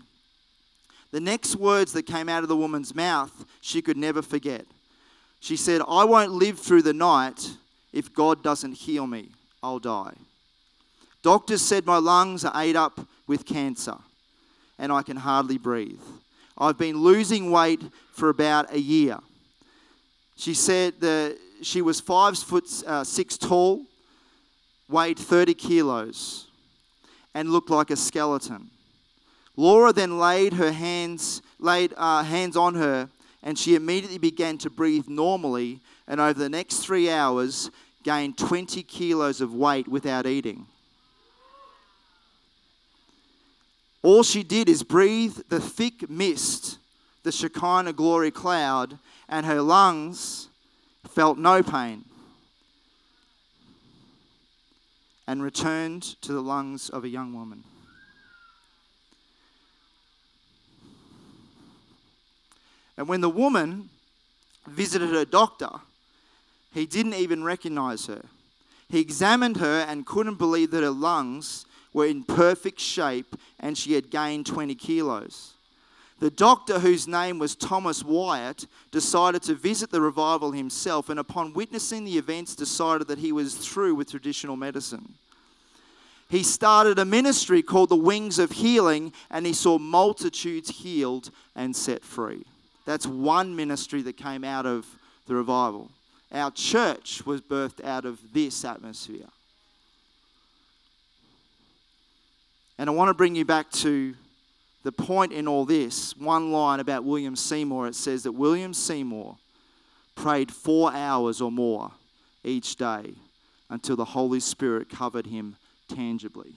The 1.13 1.21
next 1.21 1.57
words 1.57 1.93
that 1.93 2.05
came 2.05 2.29
out 2.29 2.43
of 2.43 2.49
the 2.49 2.57
woman's 2.57 2.95
mouth, 2.95 3.45
she 3.61 3.83
could 3.83 3.97
never 3.97 4.23
forget. 4.23 4.65
She 5.41 5.57
said, 5.57 5.81
I 5.89 6.05
won't 6.05 6.33
live 6.33 6.59
through 6.59 6.83
the 6.83 6.93
night 6.93 7.51
if 7.93 8.13
God 8.13 8.43
doesn't 8.43 8.73
heal 8.73 9.07
me. 9.07 9.31
I'll 9.63 9.79
die. 9.79 10.15
Doctors 11.23 11.63
said 11.63 11.87
my 11.87 11.99
lungs 11.99 12.45
are 12.45 12.53
ate 12.55 12.77
up 12.77 13.07
with 13.27 13.45
cancer 13.45 13.97
and 14.79 14.91
I 14.91 15.03
can 15.03 15.19
hardly 15.19 15.59
breathe. 15.59 16.01
I've 16.61 16.77
been 16.77 16.99
losing 16.99 17.51
weight 17.51 17.81
for 18.13 18.29
about 18.29 18.71
a 18.71 18.79
year. 18.79 19.19
She 20.37 20.53
said 20.53 21.01
that 21.01 21.39
she 21.63 21.81
was 21.81 22.01
five 22.01 22.39
foot 22.39 22.67
uh, 22.87 23.03
six 23.03 23.39
tall, 23.39 23.87
weighed 24.87 25.19
30 25.19 25.55
kilos, 25.55 26.49
and 27.35 27.51
looked 27.51 27.71
like 27.71 27.91
a 27.91 27.97
skeleton. 27.97 28.69
Laura 29.57 29.91
then 29.91 30.19
laid 30.19 30.53
her 30.53 30.71
hands, 30.71 31.41
laid 31.59 31.95
uh, 31.97 32.23
hands 32.23 32.59
on 32.59 32.75
her, 32.75 33.09
and 33.43 33.59
she 33.59 33.75
immediately 33.75 34.19
began 34.19 34.59
to 34.59 34.69
breathe 34.69 35.09
normally. 35.09 35.81
And 36.07 36.21
over 36.21 36.39
the 36.39 36.51
next 36.51 36.79
three 36.79 37.11
hours, 37.11 37.71
gained 38.03 38.37
20 38.37 38.83
kilos 38.83 39.41
of 39.41 39.55
weight 39.55 39.89
without 39.89 40.27
eating. 40.27 40.67
All 44.03 44.23
she 44.23 44.43
did 44.43 44.69
is 44.69 44.83
breathe 44.83 45.39
the 45.49 45.61
thick 45.61 46.09
mist, 46.09 46.79
the 47.23 47.33
Shekinah 47.33 47.93
glory 47.93 48.31
cloud, 48.31 48.99
and 49.29 49.45
her 49.45 49.61
lungs 49.61 50.49
felt 51.09 51.39
no 51.39 51.63
pain 51.63 52.05
and 55.27 55.43
returned 55.43 56.03
to 56.23 56.33
the 56.33 56.41
lungs 56.41 56.89
of 56.89 57.05
a 57.05 57.09
young 57.09 57.33
woman. 57.35 57.63
And 62.97 63.09
when 63.09 63.21
the 63.21 63.31
woman 63.31 63.91
visited 64.67 65.11
her 65.11 65.25
doctor, 65.25 65.71
he 66.75 66.85
didn't 66.85 67.15
even 67.15 67.45
recognize 67.45 68.07
her. 68.07 68.25
He 68.89 69.01
examined 69.01 69.59
her 69.59 69.87
and 69.89 70.05
couldn't 70.05 70.35
believe 70.35 70.71
that 70.73 70.83
her 70.83 70.91
lungs 70.91 71.65
were 71.93 72.07
in 72.07 72.25
perfect 72.25 72.81
shape 72.81 73.37
and 73.59 73.77
she 73.77 73.95
had 73.95 74.11
gained 74.11 74.47
20 74.47 74.75
kilos. 74.75 75.55
The 76.21 76.31
doctor, 76.31 76.79
whose 76.79 77.09
name 77.09 77.39
was 77.39 77.57
Thomas 77.57 78.05
Wyatt, 78.05 78.67
decided 78.91 79.43
to 79.45 79.55
visit 79.55 79.91
the 79.91 80.03
revival 80.03 80.53
himself 80.53 81.09
and, 81.09 81.19
upon 81.19 81.55
witnessing 81.55 82.05
the 82.05 82.19
events, 82.19 82.55
decided 82.55 83.09
that 83.09 83.19
he 83.19 83.33
was 83.33 83.55
through 83.55 83.95
with 83.95 84.11
traditional 84.11 84.57
medicine. 84.57 85.15
He 86.29 86.43
started 86.43 86.99
a 86.99 87.05
ministry 87.05 87.63
called 87.63 87.89
the 87.89 87.97
Wings 87.97 88.39
of 88.39 88.53
Healing 88.53 89.13
and 89.31 89.47
he 89.47 89.53
saw 89.53 89.79
multitudes 89.79 90.71
healed 90.71 91.31
and 91.57 91.75
set 91.75 92.05
free. 92.05 92.45
That's 92.85 93.07
one 93.07 93.57
ministry 93.57 94.03
that 94.03 94.17
came 94.17 94.45
out 94.45 94.67
of 94.67 94.87
the 95.27 95.35
revival. 95.35 95.91
Our 96.33 96.51
church 96.53 97.27
was 97.27 97.41
birthed 97.41 97.85
out 97.85 98.05
of 98.05 98.21
this 98.33 98.65
atmosphere. 98.65 99.27
And 102.81 102.89
I 102.89 102.95
want 102.95 103.11
to 103.11 103.15
bring 103.15 103.35
you 103.35 103.45
back 103.45 103.71
to 103.73 104.15
the 104.85 104.91
point 104.91 105.35
in 105.35 105.47
all 105.47 105.67
this. 105.67 106.17
One 106.17 106.51
line 106.51 106.81
about 106.81 107.05
William 107.05 107.37
Seymour 107.37 107.89
it 107.89 107.95
says 107.95 108.23
that 108.23 108.33
William 108.33 108.73
Seymour 108.73 109.37
prayed 110.15 110.51
four 110.51 110.91
hours 110.91 111.43
or 111.43 111.53
more 111.53 111.91
each 112.43 112.77
day 112.77 113.17
until 113.69 113.97
the 113.97 114.07
Holy 114.07 114.41
Spirit 114.41 114.89
covered 114.89 115.27
him 115.27 115.57
tangibly. 115.89 116.55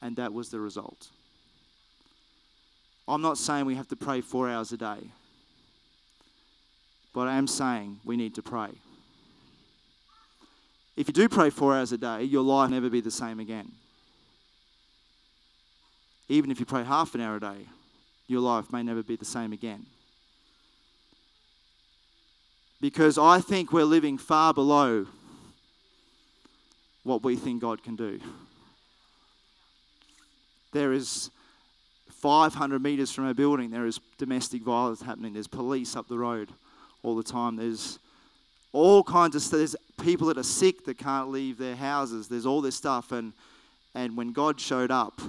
And 0.00 0.14
that 0.14 0.32
was 0.32 0.50
the 0.50 0.60
result. 0.60 1.08
I'm 3.08 3.20
not 3.20 3.38
saying 3.38 3.66
we 3.66 3.74
have 3.74 3.88
to 3.88 3.96
pray 3.96 4.20
four 4.20 4.48
hours 4.48 4.70
a 4.70 4.76
day, 4.76 5.10
but 7.12 7.26
I 7.26 7.38
am 7.38 7.48
saying 7.48 7.98
we 8.04 8.16
need 8.16 8.36
to 8.36 8.42
pray. 8.42 8.70
If 10.96 11.08
you 11.08 11.12
do 11.12 11.28
pray 11.28 11.50
four 11.50 11.76
hours 11.76 11.90
a 11.90 11.98
day, 11.98 12.22
your 12.22 12.44
life 12.44 12.70
will 12.70 12.76
never 12.76 12.88
be 12.88 13.00
the 13.00 13.10
same 13.10 13.40
again. 13.40 13.72
Even 16.28 16.50
if 16.50 16.60
you 16.60 16.66
pray 16.66 16.84
half 16.84 17.14
an 17.14 17.20
hour 17.20 17.36
a 17.36 17.40
day, 17.40 17.66
your 18.26 18.40
life 18.40 18.72
may 18.72 18.82
never 18.82 19.02
be 19.02 19.16
the 19.16 19.24
same 19.24 19.52
again. 19.52 19.86
Because 22.80 23.18
I 23.18 23.40
think 23.40 23.72
we're 23.72 23.84
living 23.84 24.18
far 24.18 24.54
below 24.54 25.06
what 27.02 27.22
we 27.22 27.34
think 27.34 27.62
God 27.62 27.82
can 27.82 27.96
do. 27.96 28.20
There 30.72 30.92
is 30.92 31.30
500 32.10 32.82
meters 32.82 33.10
from 33.10 33.26
our 33.26 33.34
building, 33.34 33.70
there 33.70 33.86
is 33.86 33.98
domestic 34.18 34.62
violence 34.62 35.00
happening. 35.00 35.32
There's 35.32 35.48
police 35.48 35.96
up 35.96 36.08
the 36.08 36.18
road 36.18 36.50
all 37.02 37.16
the 37.16 37.22
time. 37.22 37.56
There's 37.56 37.98
all 38.72 39.02
kinds 39.02 39.34
of 39.34 39.42
stuff. 39.42 39.58
There's 39.58 39.76
people 40.02 40.26
that 40.26 40.36
are 40.36 40.42
sick 40.42 40.84
that 40.84 40.98
can't 40.98 41.30
leave 41.30 41.58
their 41.58 41.76
houses. 41.76 42.28
There's 42.28 42.46
all 42.46 42.60
this 42.60 42.76
stuff. 42.76 43.12
And, 43.12 43.32
and 43.94 44.16
when 44.16 44.32
God 44.32 44.60
showed 44.60 44.90
up, 44.90 45.20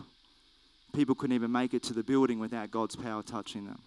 people 0.93 1.15
couldn't 1.15 1.35
even 1.35 1.51
make 1.51 1.73
it 1.73 1.83
to 1.83 1.93
the 1.93 2.03
building 2.03 2.39
without 2.39 2.71
God's 2.71 2.95
power 2.95 3.21
touching 3.21 3.65
them. 3.65 3.79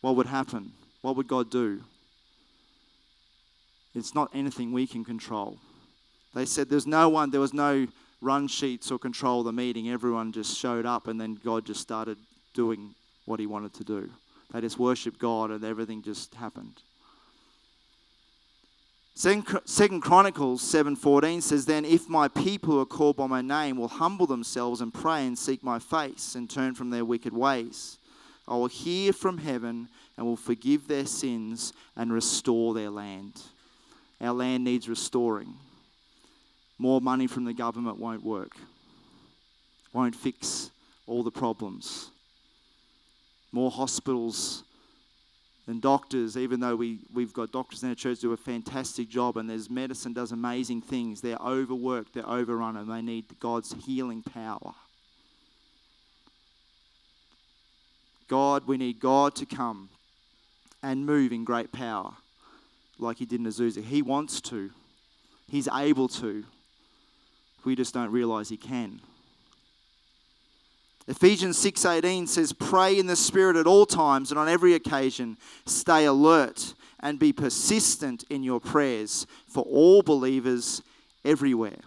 What 0.00 0.16
would 0.16 0.26
happen? 0.26 0.72
What 1.00 1.16
would 1.16 1.28
God 1.28 1.50
do? 1.50 1.82
It's 3.94 4.14
not 4.14 4.30
anything 4.34 4.72
we 4.72 4.86
can 4.86 5.04
control. 5.04 5.58
They 6.34 6.46
said 6.46 6.68
there's 6.68 6.86
no 6.86 7.08
one, 7.08 7.30
there 7.30 7.40
was 7.40 7.52
no 7.52 7.86
run 8.20 8.48
sheets 8.48 8.90
or 8.90 8.98
control 8.98 9.42
the 9.42 9.52
meeting. 9.52 9.90
Everyone 9.90 10.32
just 10.32 10.56
showed 10.56 10.86
up 10.86 11.08
and 11.08 11.20
then 11.20 11.38
God 11.44 11.66
just 11.66 11.80
started 11.80 12.16
doing 12.54 12.94
what 13.26 13.40
he 13.40 13.46
wanted 13.46 13.74
to 13.74 13.84
do. 13.84 14.10
They 14.52 14.60
just 14.60 14.78
worshiped 14.78 15.18
God 15.18 15.50
and 15.50 15.64
everything 15.64 16.02
just 16.02 16.34
happened. 16.34 16.82
Second 19.14 20.00
Chronicles 20.00 20.62
7:14 20.62 21.42
says, 21.42 21.66
"Then 21.66 21.84
if 21.84 22.08
my 22.08 22.28
people 22.28 22.74
who 22.74 22.80
are 22.80 22.86
called 22.86 23.16
by 23.16 23.26
my 23.26 23.42
name 23.42 23.76
will 23.76 23.88
humble 23.88 24.26
themselves 24.26 24.80
and 24.80 24.92
pray 24.92 25.26
and 25.26 25.38
seek 25.38 25.62
my 25.62 25.78
face 25.78 26.34
and 26.34 26.48
turn 26.48 26.74
from 26.74 26.90
their 26.90 27.04
wicked 27.04 27.32
ways, 27.32 27.98
I 28.48 28.54
will 28.54 28.68
hear 28.68 29.12
from 29.12 29.38
heaven 29.38 29.88
and 30.16 30.26
will 30.26 30.36
forgive 30.36 30.88
their 30.88 31.06
sins 31.06 31.72
and 31.94 32.12
restore 32.12 32.74
their 32.74 32.90
land." 32.90 33.42
Our 34.20 34.32
land 34.32 34.64
needs 34.64 34.88
restoring. 34.88 35.58
More 36.78 37.00
money 37.00 37.26
from 37.26 37.44
the 37.44 37.52
government 37.52 37.98
won't 37.98 38.24
work. 38.24 38.56
Won't 39.92 40.16
fix 40.16 40.70
all 41.06 41.22
the 41.22 41.30
problems. 41.30 42.10
More 43.52 43.70
hospitals 43.70 44.64
than 45.66 45.80
doctors, 45.80 46.36
even 46.36 46.60
though 46.60 46.74
we, 46.74 46.98
we've 47.12 47.32
got 47.32 47.52
doctors 47.52 47.82
in 47.82 47.88
our 47.88 47.94
church 47.94 48.20
do 48.20 48.32
a 48.32 48.36
fantastic 48.36 49.08
job 49.08 49.36
and 49.36 49.48
there's 49.48 49.70
medicine 49.70 50.12
does 50.12 50.32
amazing 50.32 50.82
things. 50.82 51.20
They're 51.20 51.36
overworked, 51.36 52.14
they're 52.14 52.28
overrun, 52.28 52.76
and 52.76 52.90
they 52.90 53.02
need 53.02 53.26
God's 53.38 53.74
healing 53.84 54.22
power. 54.22 54.74
God, 58.28 58.66
we 58.66 58.76
need 58.76 58.98
God 58.98 59.34
to 59.36 59.46
come 59.46 59.90
and 60.82 61.06
move 61.06 61.32
in 61.32 61.44
great 61.44 61.70
power 61.70 62.14
like 62.98 63.18
he 63.18 63.26
did 63.26 63.40
in 63.40 63.46
Azusa. 63.46 63.84
He 63.84 64.02
wants 64.02 64.40
to. 64.42 64.70
He's 65.48 65.68
able 65.68 66.08
to. 66.08 66.44
We 67.64 67.76
just 67.76 67.94
don't 67.94 68.10
realize 68.10 68.48
he 68.48 68.56
can. 68.56 69.00
Ephesians 71.08 71.58
6:18 71.58 72.28
says 72.28 72.52
pray 72.52 72.98
in 72.98 73.06
the 73.06 73.16
spirit 73.16 73.56
at 73.56 73.66
all 73.66 73.86
times 73.86 74.30
and 74.30 74.38
on 74.38 74.48
every 74.48 74.74
occasion 74.74 75.36
stay 75.66 76.04
alert 76.04 76.74
and 77.00 77.18
be 77.18 77.32
persistent 77.32 78.24
in 78.30 78.42
your 78.42 78.60
prayers 78.60 79.26
for 79.48 79.64
all 79.64 80.02
believers 80.02 80.82
everywhere. 81.24 81.80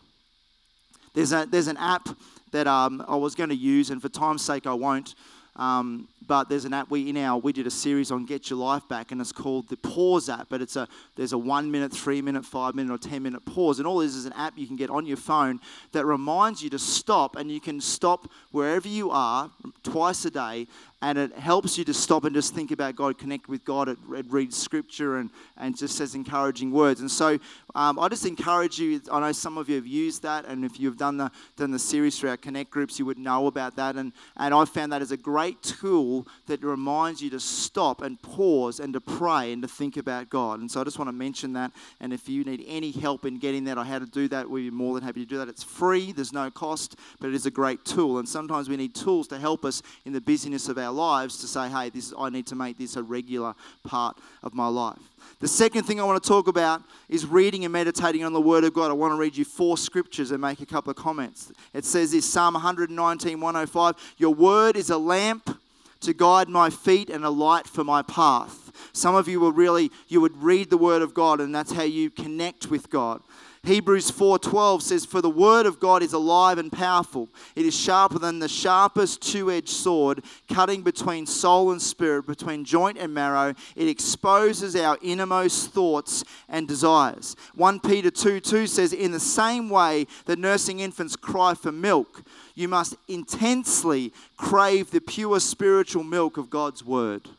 There's, 1.14 1.32
a, 1.32 1.48
there's 1.50 1.68
an 1.68 1.78
app 1.78 2.10
that 2.52 2.68
um, 2.68 3.04
I 3.08 3.16
was 3.16 3.36
going 3.36 3.50
to 3.50 3.56
use, 3.56 3.90
and 3.90 4.02
for 4.02 4.10
time's 4.10 4.44
sake, 4.44 4.68
I 4.68 4.74
won't. 4.74 5.16
Um, 5.56 6.08
but 6.28 6.50
there's 6.50 6.66
an 6.66 6.74
app 6.74 6.90
we 6.90 7.10
in 7.10 7.18
our 7.18 7.38
we 7.38 7.54
did 7.54 7.68
a 7.68 7.72
series 7.72 8.12
on 8.12 8.26
Get 8.26 8.50
Your 8.50 8.60
Life 8.60 8.88
Back, 8.90 9.12
and 9.12 9.22
it's 9.22 9.32
called 9.32 9.70
the 9.70 9.78
Pause 9.78 10.30
app. 10.30 10.48
But 10.50 10.62
it's 10.62 10.76
a 10.76 10.88
there's 11.16 11.34
a 11.34 11.38
one 11.38 11.72
minute, 11.72 11.94
three 11.94 12.22
minute, 12.22 12.46
five 12.46 12.76
minute, 12.76 12.94
or 12.94 12.98
ten 12.98 13.24
minute 13.24 13.46
pause, 13.46 13.80
and 13.80 13.88
all 13.88 14.00
this 14.00 14.16
is 14.16 14.26
an 14.26 14.34
app 14.34 14.58
you 14.58 14.68
can 14.68 14.76
get 14.76 14.90
on 14.90 15.06
your 15.06 15.18
phone 15.18 15.60
that 15.92 16.06
reminds 16.06 16.62
you 16.62 16.70
to 16.72 16.80
stop, 16.80 17.36
and 17.36 17.52
you 17.52 17.62
can 17.62 17.80
stop 17.80 18.30
wherever 18.52 18.88
you 18.88 19.12
are 19.12 19.50
twice 19.84 20.26
a 20.26 20.32
day, 20.32 20.68
and 21.02 21.18
it 21.18 21.34
helps 21.34 21.78
you 21.78 21.84
to 21.86 21.94
stop 21.94 22.24
and 22.24 22.34
just 22.34 22.56
think 22.56 22.72
about 22.72 22.96
God, 22.96 23.18
connect 23.18 23.48
with 23.48 23.64
God. 23.66 23.90
It, 23.90 23.98
it 24.14 24.26
reads 24.30 24.58
scripture 24.58 25.18
and, 25.18 25.30
and 25.58 25.78
just 25.78 25.98
says 25.98 26.16
encouraging 26.16 26.72
words. 26.72 27.02
And 27.02 27.12
so 27.12 27.38
um, 27.76 28.00
I 28.00 28.08
just 28.08 28.26
encourage 28.26 28.80
you. 28.80 29.02
I 29.12 29.20
know 29.20 29.32
some 29.32 29.58
of 29.58 29.70
you 29.70 29.76
have 29.76 29.86
used 29.86 30.24
that, 30.24 30.46
and 30.46 30.64
if 30.64 30.80
you've 30.80 30.98
done 30.98 31.18
the 31.18 31.32
done 31.58 31.72
the 31.72 31.80
series 31.80 32.18
through 32.18 32.30
our 32.30 32.38
Connect 32.38 32.72
groups, 32.72 32.98
you 32.98 33.06
would 33.06 33.20
know 33.20 33.48
about 33.48 33.76
that. 33.76 33.96
And 33.96 34.14
and 34.38 34.54
I 34.54 34.66
found 34.66 34.94
that 34.94 35.02
as 35.02 35.12
a 35.12 35.18
great 35.18 35.62
tool 35.62 36.28
that 36.48 36.64
reminds 36.64 37.22
you 37.22 37.30
to 37.32 37.40
stop 37.40 38.02
and 38.02 38.22
pause 38.22 38.80
and 38.80 38.94
to 38.94 39.02
pray 39.02 39.52
and 39.52 39.62
to 39.62 39.68
think 39.68 39.98
about 39.98 40.30
God. 40.30 40.60
And 40.60 40.72
so 40.72 40.82
I 40.82 40.86
just 40.86 40.98
want 40.98 41.10
to 41.10 41.14
mention 41.14 41.54
that. 41.54 41.72
And 42.00 42.14
if 42.14 42.30
you 42.30 42.44
need 42.44 42.64
any 42.68 42.92
help 42.92 43.26
in 43.26 43.38
getting 43.38 43.66
that 43.66 43.78
or 43.78 43.84
how 43.84 44.00
to 44.00 44.06
do 44.06 44.28
that, 44.30 44.50
we'd 44.50 44.70
be 44.70 44.72
more 44.72 44.96
than 44.96 45.04
happy 45.04 45.24
to 45.24 45.30
do 45.30 45.38
that. 45.38 45.50
It's 45.50 45.64
free. 45.64 46.14
There's 46.14 46.34
no 46.34 46.50
cost, 46.50 46.98
but 47.20 47.28
it 47.28 47.36
is 47.36 47.46
a 47.46 47.52
great 47.52 47.84
tool. 47.84 48.18
And 48.18 48.28
sometimes 48.28 48.70
we 48.70 48.78
need 48.78 48.96
tools 48.96 49.28
to 49.28 49.38
help 49.38 49.66
us 49.66 49.82
in 50.06 50.14
the 50.14 50.22
busyness 50.22 50.70
of 50.70 50.78
our 50.78 50.85
lives 50.92 51.38
to 51.38 51.48
say, 51.48 51.70
hey, 51.70 51.90
this, 51.90 52.08
is 52.08 52.14
I 52.18 52.30
need 52.30 52.48
to 52.48 52.56
make 52.56 52.78
this 52.78 52.96
a 52.96 53.04
regular 53.04 53.54
part 53.84 54.18
of 54.44 54.54
my 54.54 54.68
life. 54.68 55.00
The 55.40 55.48
second 55.48 55.84
thing 55.84 56.00
I 56.00 56.04
want 56.04 56.22
to 56.22 56.28
talk 56.28 56.48
about 56.48 56.82
is 57.10 57.26
reading 57.26 57.66
and 57.66 57.74
meditating 57.74 58.24
on 58.24 58.34
the 58.34 58.42
Word 58.42 58.64
of 58.64 58.74
God. 58.74 58.90
I 58.90 58.94
want 58.94 59.12
to 59.12 59.18
read 59.18 59.36
you 59.36 59.46
four 59.46 59.78
scriptures 59.78 60.32
and 60.32 60.42
make 60.42 60.62
a 60.62 60.66
couple 60.66 60.92
of 60.92 60.98
comments. 60.98 61.52
It 61.74 61.86
says 61.86 62.12
this 62.12 62.26
Psalm 62.26 62.54
119, 62.54 63.40
105 63.40 63.96
Your 64.18 64.34
Word 64.34 64.78
is 64.78 64.90
a 64.90 64.98
lamp 64.98 65.60
to 66.02 66.14
guide 66.14 66.50
my 66.50 66.70
feet 66.70 67.10
and 67.10 67.26
a 67.26 67.30
light 67.30 67.68
for 67.68 67.84
my 67.84 68.02
path. 68.02 68.72
Some 68.94 69.16
of 69.16 69.28
you 69.28 69.40
will 69.40 69.52
really, 69.52 69.92
you 70.08 70.22
would 70.22 70.42
read 70.42 70.70
the 70.70 70.78
Word 70.78 71.02
of 71.02 71.14
God, 71.14 71.42
and 71.42 71.54
that's 71.54 71.72
how 71.72 71.84
you 71.84 72.10
connect 72.10 72.70
with 72.70 72.90
God. 72.90 73.22
Hebrews 73.66 74.12
4:12 74.12 74.84
says 74.84 75.06
for 75.06 75.22
the 75.22 75.30
word 75.30 75.66
of 75.66 75.80
God 75.80 76.04
is 76.04 76.14
alive 76.14 76.60
and 76.60 76.72
powerful. 76.72 77.30
It 77.56 77.66
is 77.66 77.76
sharper 77.76 78.20
than 78.20 78.38
the 78.38 78.48
sharpest 78.48 79.22
two-edged 79.22 79.70
sword, 79.70 80.24
cutting 80.48 80.84
between 80.84 81.26
soul 81.26 81.72
and 81.72 81.82
spirit, 81.82 82.28
between 82.28 82.64
joint 82.64 83.00
and 83.00 83.14
marrow. 83.14 83.56
It 83.76 83.88
exposes 83.88 84.76
our 84.76 85.00
innermost 85.02 85.72
thoughts 85.72 86.24
and 86.48 86.68
desires. 86.68 87.36
1 87.56 87.80
Peter 87.80 88.12
2:2 88.12 88.68
says 88.68 88.94
in 88.94 89.12
the 89.12 89.20
same 89.20 89.70
way 89.70 90.06
that 90.26 90.38
nursing 90.38 90.80
infants 90.80 91.16
cry 91.16 91.56
for 91.56 91.72
milk, 91.72 92.22
you 92.54 92.68
must 92.68 92.96
intensely 93.08 94.14
crave 94.38 94.92
the 94.92 95.02
pure 95.02 95.40
spiritual 95.40 96.04
milk 96.04 96.38
of 96.38 96.52
God's 96.52 96.86
word. 96.86 97.30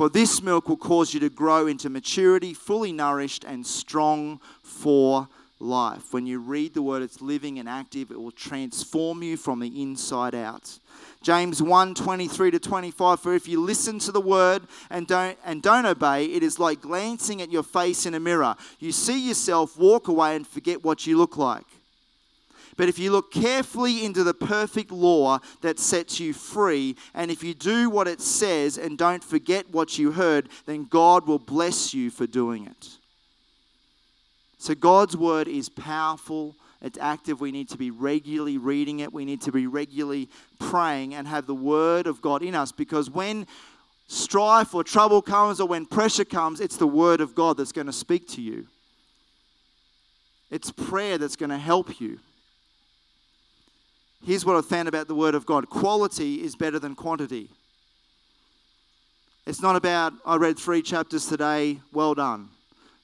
For 0.00 0.08
this 0.08 0.42
milk 0.42 0.70
will 0.70 0.78
cause 0.78 1.12
you 1.12 1.20
to 1.20 1.28
grow 1.28 1.66
into 1.66 1.90
maturity, 1.90 2.54
fully 2.54 2.90
nourished 2.90 3.44
and 3.44 3.66
strong 3.66 4.40
for 4.62 5.28
life. 5.58 6.14
When 6.14 6.24
you 6.24 6.38
read 6.38 6.72
the 6.72 6.80
word, 6.80 7.02
it's 7.02 7.20
living 7.20 7.58
and 7.58 7.68
active. 7.68 8.10
It 8.10 8.18
will 8.18 8.30
transform 8.30 9.22
you 9.22 9.36
from 9.36 9.60
the 9.60 9.82
inside 9.82 10.34
out. 10.34 10.78
James 11.20 11.62
1 11.62 11.94
23 11.94 12.50
to 12.52 12.58
25. 12.58 13.20
For 13.20 13.34
if 13.34 13.46
you 13.46 13.60
listen 13.60 13.98
to 13.98 14.10
the 14.10 14.22
word 14.22 14.62
and 14.88 15.06
don't, 15.06 15.36
and 15.44 15.60
don't 15.60 15.84
obey, 15.84 16.24
it 16.24 16.42
is 16.42 16.58
like 16.58 16.80
glancing 16.80 17.42
at 17.42 17.52
your 17.52 17.62
face 17.62 18.06
in 18.06 18.14
a 18.14 18.20
mirror. 18.20 18.56
You 18.78 18.92
see 18.92 19.28
yourself, 19.28 19.78
walk 19.78 20.08
away, 20.08 20.34
and 20.34 20.46
forget 20.46 20.82
what 20.82 21.06
you 21.06 21.18
look 21.18 21.36
like. 21.36 21.66
But 22.80 22.88
if 22.88 22.98
you 22.98 23.12
look 23.12 23.30
carefully 23.30 24.06
into 24.06 24.24
the 24.24 24.32
perfect 24.32 24.90
law 24.90 25.40
that 25.60 25.78
sets 25.78 26.18
you 26.18 26.32
free, 26.32 26.96
and 27.12 27.30
if 27.30 27.44
you 27.44 27.52
do 27.52 27.90
what 27.90 28.08
it 28.08 28.22
says 28.22 28.78
and 28.78 28.96
don't 28.96 29.22
forget 29.22 29.68
what 29.70 29.98
you 29.98 30.12
heard, 30.12 30.48
then 30.64 30.84
God 30.84 31.26
will 31.26 31.38
bless 31.38 31.92
you 31.92 32.10
for 32.10 32.26
doing 32.26 32.64
it. 32.64 32.88
So 34.56 34.74
God's 34.74 35.14
word 35.14 35.46
is 35.46 35.68
powerful. 35.68 36.56
It's 36.80 36.96
active. 36.98 37.38
We 37.38 37.52
need 37.52 37.68
to 37.68 37.76
be 37.76 37.90
regularly 37.90 38.56
reading 38.56 39.00
it. 39.00 39.12
We 39.12 39.26
need 39.26 39.42
to 39.42 39.52
be 39.52 39.66
regularly 39.66 40.30
praying 40.58 41.14
and 41.14 41.28
have 41.28 41.46
the 41.46 41.54
word 41.54 42.06
of 42.06 42.22
God 42.22 42.42
in 42.42 42.54
us 42.54 42.72
because 42.72 43.10
when 43.10 43.46
strife 44.06 44.74
or 44.74 44.84
trouble 44.84 45.20
comes 45.20 45.60
or 45.60 45.68
when 45.68 45.84
pressure 45.84 46.24
comes, 46.24 46.62
it's 46.62 46.78
the 46.78 46.86
word 46.86 47.20
of 47.20 47.34
God 47.34 47.58
that's 47.58 47.72
going 47.72 47.88
to 47.88 47.92
speak 47.92 48.26
to 48.28 48.40
you. 48.40 48.68
It's 50.50 50.72
prayer 50.72 51.18
that's 51.18 51.36
going 51.36 51.50
to 51.50 51.58
help 51.58 52.00
you. 52.00 52.20
Here's 54.24 54.44
what 54.44 54.54
I 54.54 54.60
found 54.60 54.86
about 54.86 55.08
the 55.08 55.14
Word 55.14 55.34
of 55.34 55.46
God 55.46 55.70
quality 55.70 56.42
is 56.42 56.54
better 56.54 56.78
than 56.78 56.94
quantity. 56.94 57.48
It's 59.46 59.62
not 59.62 59.76
about, 59.76 60.12
I 60.26 60.36
read 60.36 60.58
three 60.58 60.82
chapters 60.82 61.26
today, 61.26 61.80
well 61.92 62.14
done, 62.14 62.50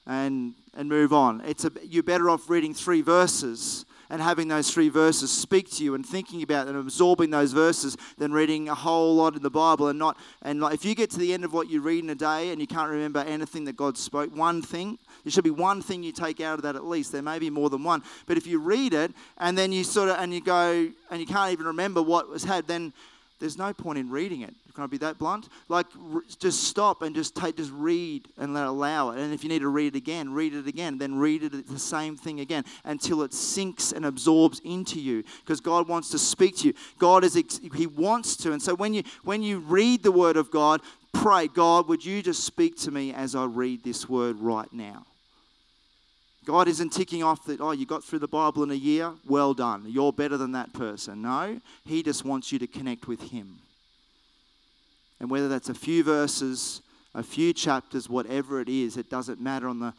and, 0.05 0.53
and 0.75 0.87
move 0.87 1.11
on. 1.11 1.41
It's 1.41 1.65
a, 1.65 1.71
you're 1.83 2.03
better 2.03 2.29
off 2.29 2.49
reading 2.49 2.75
three 2.75 3.01
verses 3.01 3.85
and 4.09 4.21
having 4.21 4.47
those 4.47 4.69
three 4.71 4.89
verses 4.89 5.31
speak 5.31 5.69
to 5.71 5.83
you 5.83 5.95
and 5.95 6.05
thinking 6.05 6.43
about 6.43 6.67
and 6.67 6.77
absorbing 6.77 7.31
those 7.31 7.51
verses 7.51 7.97
than 8.17 8.31
reading 8.31 8.69
a 8.69 8.75
whole 8.75 9.15
lot 9.15 9.35
in 9.35 9.41
the 9.41 9.49
Bible 9.49 9.89
and 9.89 9.99
not 9.99 10.17
and 10.43 10.61
like 10.61 10.73
if 10.73 10.85
you 10.85 10.95
get 10.95 11.09
to 11.11 11.19
the 11.19 11.33
end 11.33 11.43
of 11.43 11.51
what 11.51 11.69
you 11.69 11.81
read 11.81 12.03
in 12.03 12.09
a 12.09 12.15
day 12.15 12.51
and 12.51 12.61
you 12.61 12.67
can't 12.67 12.89
remember 12.89 13.19
anything 13.19 13.65
that 13.65 13.75
God 13.75 13.97
spoke, 13.97 14.33
one 14.33 14.61
thing, 14.61 14.97
there 15.27 15.33
should 15.33 15.43
be 15.43 15.49
one 15.49 15.81
thing 15.81 16.03
you 16.03 16.13
take 16.13 16.39
out 16.39 16.53
of 16.53 16.61
that 16.61 16.77
at 16.77 16.85
least. 16.85 17.11
There 17.11 17.21
may 17.21 17.37
be 17.37 17.49
more 17.49 17.69
than 17.69 17.83
one. 17.83 18.01
But 18.27 18.37
if 18.37 18.47
you 18.47 18.59
read 18.59 18.93
it 18.93 19.11
and 19.37 19.57
then 19.57 19.73
you 19.73 19.83
sort 19.83 20.07
of 20.07 20.15
and 20.19 20.33
you 20.33 20.39
go 20.39 20.89
and 21.11 21.19
you 21.19 21.25
can't 21.25 21.51
even 21.51 21.65
remember 21.65 22.01
what 22.01 22.29
was 22.29 22.45
had, 22.45 22.65
then 22.65 22.93
there's 23.41 23.57
no 23.57 23.73
point 23.73 23.99
in 23.99 24.09
reading 24.09 24.39
it. 24.39 24.53
Can 24.73 24.85
I 24.85 24.87
be 24.87 24.99
that 24.99 25.17
blunt? 25.17 25.49
Like, 25.67 25.87
just 26.39 26.63
stop 26.63 27.01
and 27.01 27.13
just 27.13 27.35
take, 27.35 27.57
just 27.57 27.73
read 27.73 28.29
and 28.37 28.53
let 28.53 28.67
allow 28.67 29.09
it. 29.09 29.19
And 29.19 29.33
if 29.33 29.43
you 29.43 29.49
need 29.49 29.59
to 29.59 29.67
read 29.67 29.95
it 29.95 29.97
again, 29.97 30.31
read 30.31 30.53
it 30.53 30.65
again. 30.65 30.97
Then 30.97 31.17
read 31.17 31.43
it 31.43 31.67
the 31.67 31.77
same 31.77 32.15
thing 32.15 32.39
again 32.39 32.63
until 32.85 33.21
it 33.23 33.33
sinks 33.33 33.91
and 33.91 34.05
absorbs 34.05 34.61
into 34.63 34.97
you. 35.01 35.25
Because 35.43 35.59
God 35.59 35.89
wants 35.89 36.09
to 36.11 36.17
speak 36.17 36.55
to 36.59 36.67
you. 36.67 36.73
God 36.99 37.25
is 37.25 37.33
He 37.75 37.87
wants 37.87 38.37
to. 38.37 38.53
And 38.53 38.61
so 38.61 38.75
when 38.75 38.93
you 38.93 39.03
when 39.25 39.43
you 39.43 39.59
read 39.59 40.03
the 40.03 40.11
Word 40.11 40.37
of 40.37 40.51
God, 40.51 40.79
pray, 41.11 41.47
God, 41.47 41.89
would 41.89 42.05
you 42.05 42.21
just 42.21 42.45
speak 42.45 42.77
to 42.77 42.91
me 42.91 43.13
as 43.13 43.35
I 43.35 43.43
read 43.45 43.83
this 43.83 44.07
Word 44.07 44.39
right 44.39 44.71
now? 44.71 45.05
God 46.47 46.69
isn't 46.69 46.93
ticking 46.93 47.23
off 47.23 47.43
that, 47.47 47.59
oh, 47.59 47.71
you 47.71 47.85
got 47.85 48.05
through 48.05 48.19
the 48.19 48.27
Bible 48.27 48.63
in 48.63 48.71
a 48.71 48.73
year, 48.73 49.11
well 49.27 49.53
done. 49.53 49.83
You're 49.85 50.13
better 50.13 50.37
than 50.37 50.53
that 50.53 50.71
person. 50.71 51.21
No, 51.21 51.59
He 51.83 52.01
just 52.01 52.23
wants 52.23 52.53
you 52.53 52.59
to 52.59 52.67
connect 52.67 53.05
with 53.05 53.21
Him. 53.21 53.57
And 55.19 55.29
whether 55.29 55.49
that's 55.49 55.67
a 55.67 55.73
few 55.73 56.05
verses, 56.05 56.81
a 57.13 57.21
few 57.21 57.51
chapters, 57.51 58.09
whatever 58.09 58.61
it 58.61 58.69
is, 58.69 58.95
it 58.95 59.09
doesn't 59.09 59.41
matter 59.41 59.67
on 59.67 59.81
the 59.81 59.93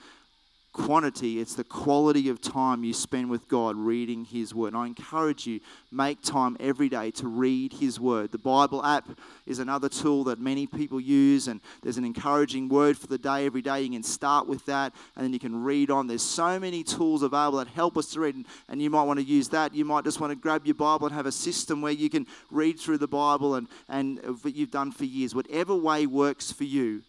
quantity, 0.72 1.40
it's 1.40 1.54
the 1.54 1.64
quality 1.64 2.28
of 2.28 2.40
time 2.40 2.84
you 2.84 2.92
spend 2.92 3.30
with 3.30 3.48
God 3.48 3.76
reading 3.76 4.24
His 4.24 4.54
Word. 4.54 4.68
And 4.68 4.76
I 4.76 4.86
encourage 4.86 5.46
you, 5.46 5.60
make 5.90 6.22
time 6.22 6.56
every 6.60 6.88
day 6.88 7.10
to 7.12 7.26
read 7.26 7.72
His 7.72 7.98
Word. 7.98 8.32
The 8.32 8.38
Bible 8.38 8.84
app 8.84 9.08
is 9.46 9.58
another 9.58 9.88
tool 9.88 10.24
that 10.24 10.38
many 10.38 10.66
people 10.66 11.00
use, 11.00 11.48
and 11.48 11.60
there's 11.82 11.96
an 11.96 12.04
encouraging 12.04 12.68
word 12.68 12.96
for 12.96 13.06
the 13.06 13.18
day 13.18 13.46
every 13.46 13.62
day. 13.62 13.82
You 13.82 13.90
can 13.90 14.02
start 14.02 14.46
with 14.46 14.64
that, 14.66 14.94
and 15.16 15.24
then 15.24 15.32
you 15.32 15.38
can 15.38 15.64
read 15.64 15.90
on. 15.90 16.06
There's 16.06 16.22
so 16.22 16.60
many 16.60 16.84
tools 16.84 17.22
available 17.22 17.58
that 17.58 17.68
help 17.68 17.96
us 17.96 18.12
to 18.12 18.20
read, 18.20 18.34
and, 18.34 18.46
and 18.68 18.80
you 18.80 18.90
might 18.90 19.04
want 19.04 19.18
to 19.18 19.24
use 19.24 19.48
that. 19.48 19.74
You 19.74 19.84
might 19.84 20.04
just 20.04 20.20
want 20.20 20.30
to 20.30 20.36
grab 20.36 20.66
your 20.66 20.74
Bible 20.74 21.06
and 21.06 21.16
have 21.16 21.26
a 21.26 21.32
system 21.32 21.80
where 21.82 21.92
you 21.92 22.10
can 22.10 22.26
read 22.50 22.78
through 22.78 22.98
the 22.98 23.08
Bible 23.08 23.54
and, 23.56 23.68
and 23.88 24.18
what 24.42 24.54
you've 24.54 24.70
done 24.70 24.92
for 24.92 25.04
years. 25.04 25.34
Whatever 25.34 25.74
way 25.74 26.06
works 26.06 26.52
for 26.52 26.64
you, 26.64 27.02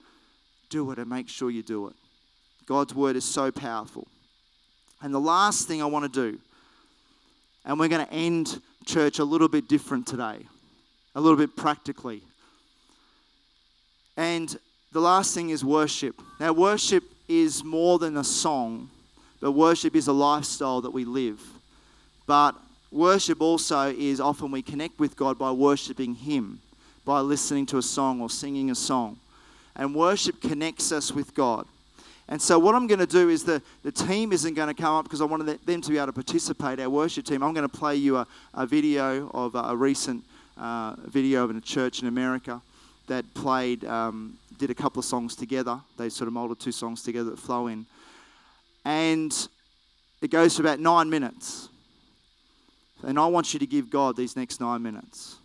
do 0.70 0.92
it 0.92 1.00
and 1.00 1.10
make 1.10 1.28
sure 1.28 1.50
you 1.50 1.64
do 1.64 1.88
it. 1.88 1.96
God's 2.70 2.94
word 2.94 3.16
is 3.16 3.26
so 3.26 3.52
powerful. 3.52 4.06
And 5.02 5.12
the 5.12 5.20
last 5.20 5.68
thing 5.68 5.82
I 5.82 5.86
want 5.86 6.06
to 6.14 6.32
do, 6.32 6.38
and 7.66 7.80
we're 7.80 7.88
going 7.88 8.06
to 8.06 8.14
end 8.14 8.62
church 8.86 9.18
a 9.18 9.24
little 9.24 9.48
bit 9.48 9.68
different 9.68 10.06
today, 10.06 10.38
a 11.16 11.20
little 11.20 11.36
bit 11.36 11.56
practically. 11.56 12.22
And 14.16 14.56
the 14.92 15.00
last 15.00 15.34
thing 15.34 15.50
is 15.50 15.66
worship. 15.66 16.22
Now, 16.40 16.54
worship 16.54 17.04
is 17.28 17.64
more 17.64 17.98
than 17.98 18.18
a 18.18 18.24
song, 18.24 18.92
but 19.42 19.54
worship 19.54 19.96
is 19.96 20.08
a 20.08 20.14
lifestyle 20.14 20.82
that 20.82 20.92
we 20.92 21.06
live. 21.06 21.42
But 22.28 22.54
worship 22.92 23.42
also 23.42 23.90
is 23.90 24.20
often 24.20 24.52
we 24.52 24.62
connect 24.62 25.00
with 25.00 25.16
God 25.16 25.40
by 25.40 25.50
worshiping 25.50 26.14
Him, 26.14 26.62
by 27.04 27.22
listening 27.22 27.66
to 27.68 27.80
a 27.80 27.82
song 27.82 28.22
or 28.22 28.30
singing 28.30 28.70
a 28.70 28.76
song. 28.76 29.18
And 29.76 29.96
worship 29.96 30.40
connects 30.40 30.92
us 30.92 31.12
with 31.12 31.34
God. 31.34 31.66
And 32.32 32.40
so, 32.40 32.60
what 32.60 32.76
I'm 32.76 32.86
going 32.86 33.00
to 33.00 33.08
do 33.08 33.30
is 33.30 33.44
the, 33.44 33.60
the 33.82 33.92
team 33.92 34.32
isn't 34.32 34.54
going 34.54 34.68
to 34.68 34.80
come 34.80 34.94
up 34.94 35.06
because 35.06 35.20
I 35.20 35.26
wanted 35.26 35.66
them 35.66 35.82
to 35.82 35.90
be 35.90 35.98
able 35.98 36.06
to 36.08 36.14
participate, 36.14 36.80
our 36.80 36.90
worship 36.90 37.26
team. 37.26 37.42
I'm 37.42 37.56
going 37.56 37.68
to 37.68 37.78
play 37.78 37.96
you 37.96 38.18
a, 38.18 38.28
a 38.54 38.68
video 38.68 39.32
of 39.34 39.56
a, 39.56 39.76
recent 39.76 40.24
uh, 40.56 40.94
video 41.06 41.44
of 41.44 41.50
a 41.50 41.60
church 41.60 42.04
in 42.04 42.08
America 42.08 42.62
that 43.08 43.26
played, 43.34 43.84
um, 43.86 44.38
did 44.60 44.70
a 44.70 44.76
couple 44.76 45.00
of 45.00 45.06
songs 45.06 45.36
together. 45.36 45.80
They 45.98 46.10
sort 46.10 46.28
of 46.28 46.34
molded 46.34 46.60
two 46.60 46.72
songs 46.72 47.02
together 47.02 47.32
that 47.32 47.40
flow 47.40 47.66
in. 47.66 47.88
And 48.86 49.36
it 50.22 50.30
goes 50.30 50.56
for 50.56 50.62
about 50.62 50.80
nine 50.80 51.10
minutes. 51.10 51.70
And 53.02 53.18
I 53.18 53.26
want 53.26 53.54
you 53.56 53.60
to 53.60 53.66
give 53.66 53.90
God 53.90 54.16
these 54.16 54.36
next 54.36 54.62
nine 54.62 54.84
minutes. 54.84 55.38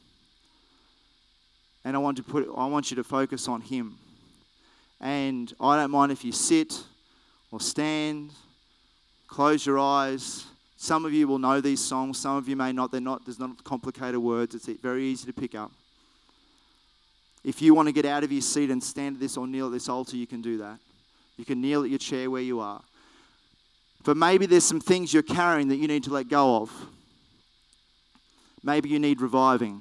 And 1.83 1.97
I 1.97 1.99
want 1.99 2.19
to 2.19 2.23
put 2.23 2.47
I 2.55 2.67
want 2.67 2.91
you 2.91 2.97
to 2.97 3.05
focus 3.05 3.49
on 3.49 3.63
Him. 3.63 3.97
And 5.01 5.53
I 5.61 5.77
don't 5.77 5.91
mind 5.91 6.13
if 6.13 6.25
you 6.25 6.33
sit 6.33 6.83
or 7.51 7.61
stand, 7.61 8.33
close 9.29 9.67
your 9.67 9.79
eyes. 9.79 10.47
Some 10.77 11.05
of 11.05 11.13
you 11.13 11.29
will 11.29 11.39
know 11.39 11.61
these 11.61 11.81
songs, 11.81 12.19
some 12.19 12.37
of 12.37 12.49
you 12.49 12.57
may 12.57 12.73
not. 12.73 12.91
They're 12.91 13.01
not, 13.01 13.25
there's 13.25 13.39
not 13.39 13.63
complicated 13.65 14.19
words, 14.19 14.55
it's 14.55 14.67
very 14.81 15.05
easy 15.05 15.27
to 15.27 15.33
pick 15.33 15.55
up. 15.55 15.71
If 17.45 17.61
you 17.61 17.75
want 17.75 17.89
to 17.89 17.93
get 17.93 18.07
out 18.07 18.25
of 18.25 18.33
your 18.33 18.41
seat 18.41 18.71
and 18.71 18.83
stand 18.83 19.17
at 19.17 19.21
this 19.21 19.37
or 19.37 19.47
kneel 19.47 19.67
at 19.67 19.73
this 19.73 19.89
altar, 19.89 20.17
you 20.17 20.27
can 20.27 20.41
do 20.41 20.59
that. 20.59 20.79
You 21.37 21.45
can 21.45 21.61
kneel 21.61 21.85
at 21.85 21.91
your 21.91 21.99
chair 21.99 22.31
where 22.31 22.43
you 22.43 22.61
are. 22.61 22.81
But 24.03 24.17
maybe 24.17 24.47
there's 24.47 24.65
some 24.65 24.81
things 24.81 25.13
you're 25.13 25.23
carrying 25.23 25.69
that 25.69 25.77
you 25.77 25.89
need 25.89 26.05
to 26.05 26.11
let 26.11 26.29
go 26.29 26.57
of. 26.57 26.71
Maybe 28.63 28.89
you 28.89 28.99
need 28.99 29.21
reviving. 29.21 29.81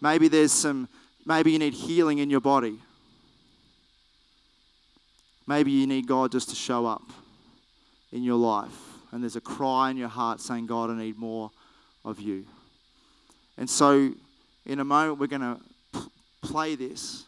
Maybe 0.00 0.28
there's 0.28 0.52
some, 0.52 0.88
maybe 1.24 1.52
you 1.52 1.58
need 1.58 1.74
healing 1.74 2.18
in 2.18 2.30
your 2.30 2.40
body. 2.40 2.78
Maybe 5.50 5.72
you 5.72 5.88
need 5.88 6.06
God 6.06 6.30
just 6.30 6.50
to 6.50 6.54
show 6.54 6.86
up 6.86 7.02
in 8.12 8.22
your 8.22 8.36
life. 8.36 8.70
And 9.10 9.20
there's 9.20 9.34
a 9.34 9.40
cry 9.40 9.90
in 9.90 9.96
your 9.96 10.06
heart 10.06 10.40
saying, 10.40 10.66
God, 10.66 10.90
I 10.90 10.94
need 10.94 11.18
more 11.18 11.50
of 12.04 12.20
you. 12.20 12.46
And 13.58 13.68
so, 13.68 14.12
in 14.64 14.78
a 14.78 14.84
moment, 14.84 15.18
we're 15.18 15.26
going 15.26 15.40
to 15.40 15.60
p- 15.92 16.08
play 16.40 16.76
this. 16.76 17.24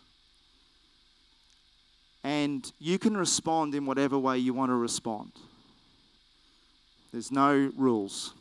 And 2.22 2.70
you 2.78 2.96
can 2.96 3.16
respond 3.16 3.74
in 3.74 3.86
whatever 3.86 4.16
way 4.16 4.38
you 4.38 4.54
want 4.54 4.70
to 4.70 4.76
respond. 4.76 5.32
There's 7.10 7.32
no 7.32 7.72
rules. 7.76 8.34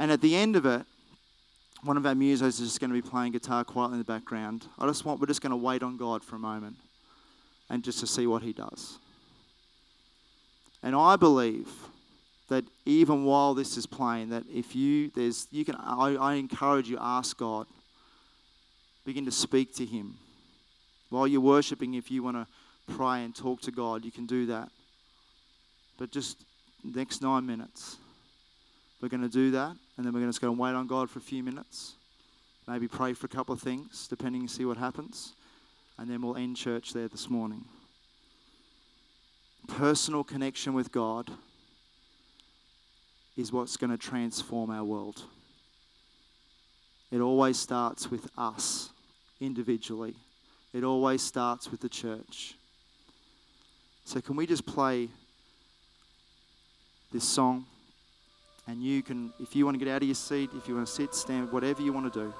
And 0.00 0.10
at 0.10 0.20
the 0.20 0.34
end 0.34 0.56
of 0.56 0.66
it, 0.66 0.84
one 1.84 1.96
of 1.96 2.04
our 2.04 2.14
musos 2.14 2.42
is 2.42 2.58
just 2.58 2.80
going 2.80 2.90
to 2.90 3.00
be 3.00 3.08
playing 3.08 3.30
guitar 3.30 3.62
quietly 3.62 3.94
in 3.94 3.98
the 4.00 4.04
background. 4.04 4.66
I 4.76 4.88
just 4.88 5.04
want, 5.04 5.20
we're 5.20 5.28
just 5.28 5.40
going 5.40 5.50
to 5.50 5.56
wait 5.56 5.84
on 5.84 5.96
God 5.96 6.24
for 6.24 6.34
a 6.34 6.40
moment 6.40 6.74
and 7.68 7.82
just 7.82 8.00
to 8.00 8.06
see 8.06 8.26
what 8.26 8.42
He 8.42 8.52
does. 8.52 8.98
And 10.82 10.94
I 10.94 11.16
believe 11.16 11.68
that 12.48 12.64
even 12.84 13.24
while 13.24 13.54
this 13.54 13.76
is 13.76 13.86
playing, 13.86 14.28
that 14.30 14.44
if 14.52 14.76
you 14.76 15.10
there's 15.14 15.48
you 15.50 15.64
can 15.64 15.74
I, 15.76 16.14
I 16.14 16.34
encourage 16.34 16.88
you 16.88 16.98
ask 17.00 17.36
God, 17.36 17.66
begin 19.04 19.24
to 19.24 19.32
speak 19.32 19.74
to 19.76 19.84
Him 19.84 20.14
while 21.10 21.26
you're 21.26 21.40
worshiping. 21.40 21.94
If 21.94 22.10
you 22.10 22.22
want 22.22 22.36
to 22.36 22.94
pray 22.94 23.24
and 23.24 23.34
talk 23.34 23.60
to 23.62 23.72
God, 23.72 24.04
you 24.04 24.12
can 24.12 24.26
do 24.26 24.46
that. 24.46 24.70
But 25.98 26.12
just 26.12 26.44
next 26.84 27.22
nine 27.22 27.46
minutes, 27.46 27.96
we're 29.00 29.08
going 29.08 29.22
to 29.22 29.28
do 29.28 29.50
that, 29.52 29.74
and 29.96 30.06
then 30.06 30.12
we're 30.12 30.26
just 30.26 30.40
going 30.40 30.54
to 30.54 30.60
wait 30.60 30.74
on 30.74 30.86
God 30.86 31.10
for 31.10 31.18
a 31.18 31.22
few 31.22 31.42
minutes. 31.42 31.94
Maybe 32.68 32.86
pray 32.86 33.12
for 33.12 33.26
a 33.26 33.28
couple 33.28 33.54
of 33.54 33.60
things, 33.60 34.06
depending 34.08 34.46
see 34.46 34.64
what 34.64 34.76
happens 34.76 35.32
and 35.98 36.10
then 36.10 36.22
we'll 36.22 36.36
end 36.36 36.56
church 36.56 36.92
there 36.92 37.08
this 37.08 37.30
morning. 37.30 37.64
Personal 39.68 40.22
connection 40.22 40.74
with 40.74 40.92
God 40.92 41.30
is 43.36 43.52
what's 43.52 43.76
going 43.76 43.90
to 43.90 43.98
transform 43.98 44.70
our 44.70 44.84
world. 44.84 45.22
It 47.10 47.20
always 47.20 47.58
starts 47.58 48.10
with 48.10 48.28
us 48.36 48.90
individually, 49.40 50.14
it 50.72 50.84
always 50.84 51.22
starts 51.22 51.70
with 51.70 51.80
the 51.80 51.88
church. 51.88 52.54
So, 54.04 54.20
can 54.20 54.36
we 54.36 54.46
just 54.46 54.64
play 54.64 55.08
this 57.12 57.24
song? 57.24 57.66
And 58.68 58.82
you 58.82 59.02
can, 59.02 59.32
if 59.40 59.54
you 59.54 59.64
want 59.64 59.78
to 59.78 59.84
get 59.84 59.92
out 59.92 60.02
of 60.02 60.08
your 60.08 60.14
seat, 60.14 60.50
if 60.54 60.68
you 60.68 60.74
want 60.74 60.86
to 60.86 60.92
sit, 60.92 61.14
stand, 61.14 61.52
whatever 61.52 61.82
you 61.82 61.92
want 61.92 62.12
to 62.12 62.20
do. 62.20 62.34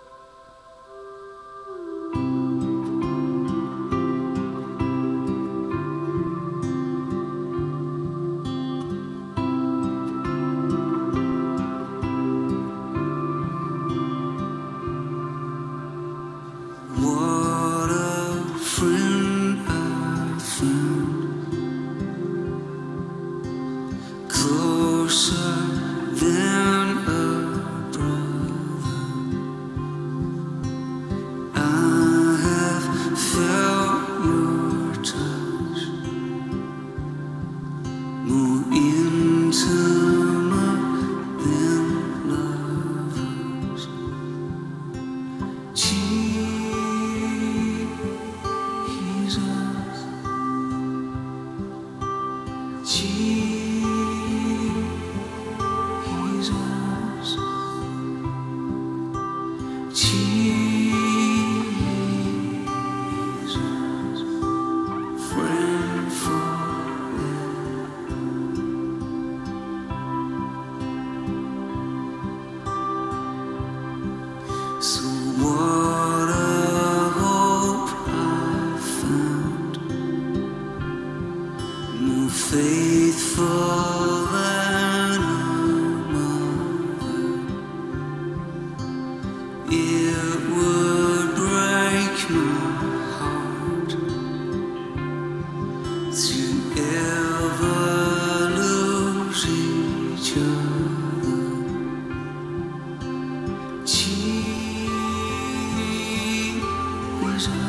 cosas. 107.37 107.66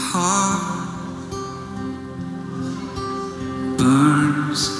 Heart 0.00 0.88
burns 3.78 4.79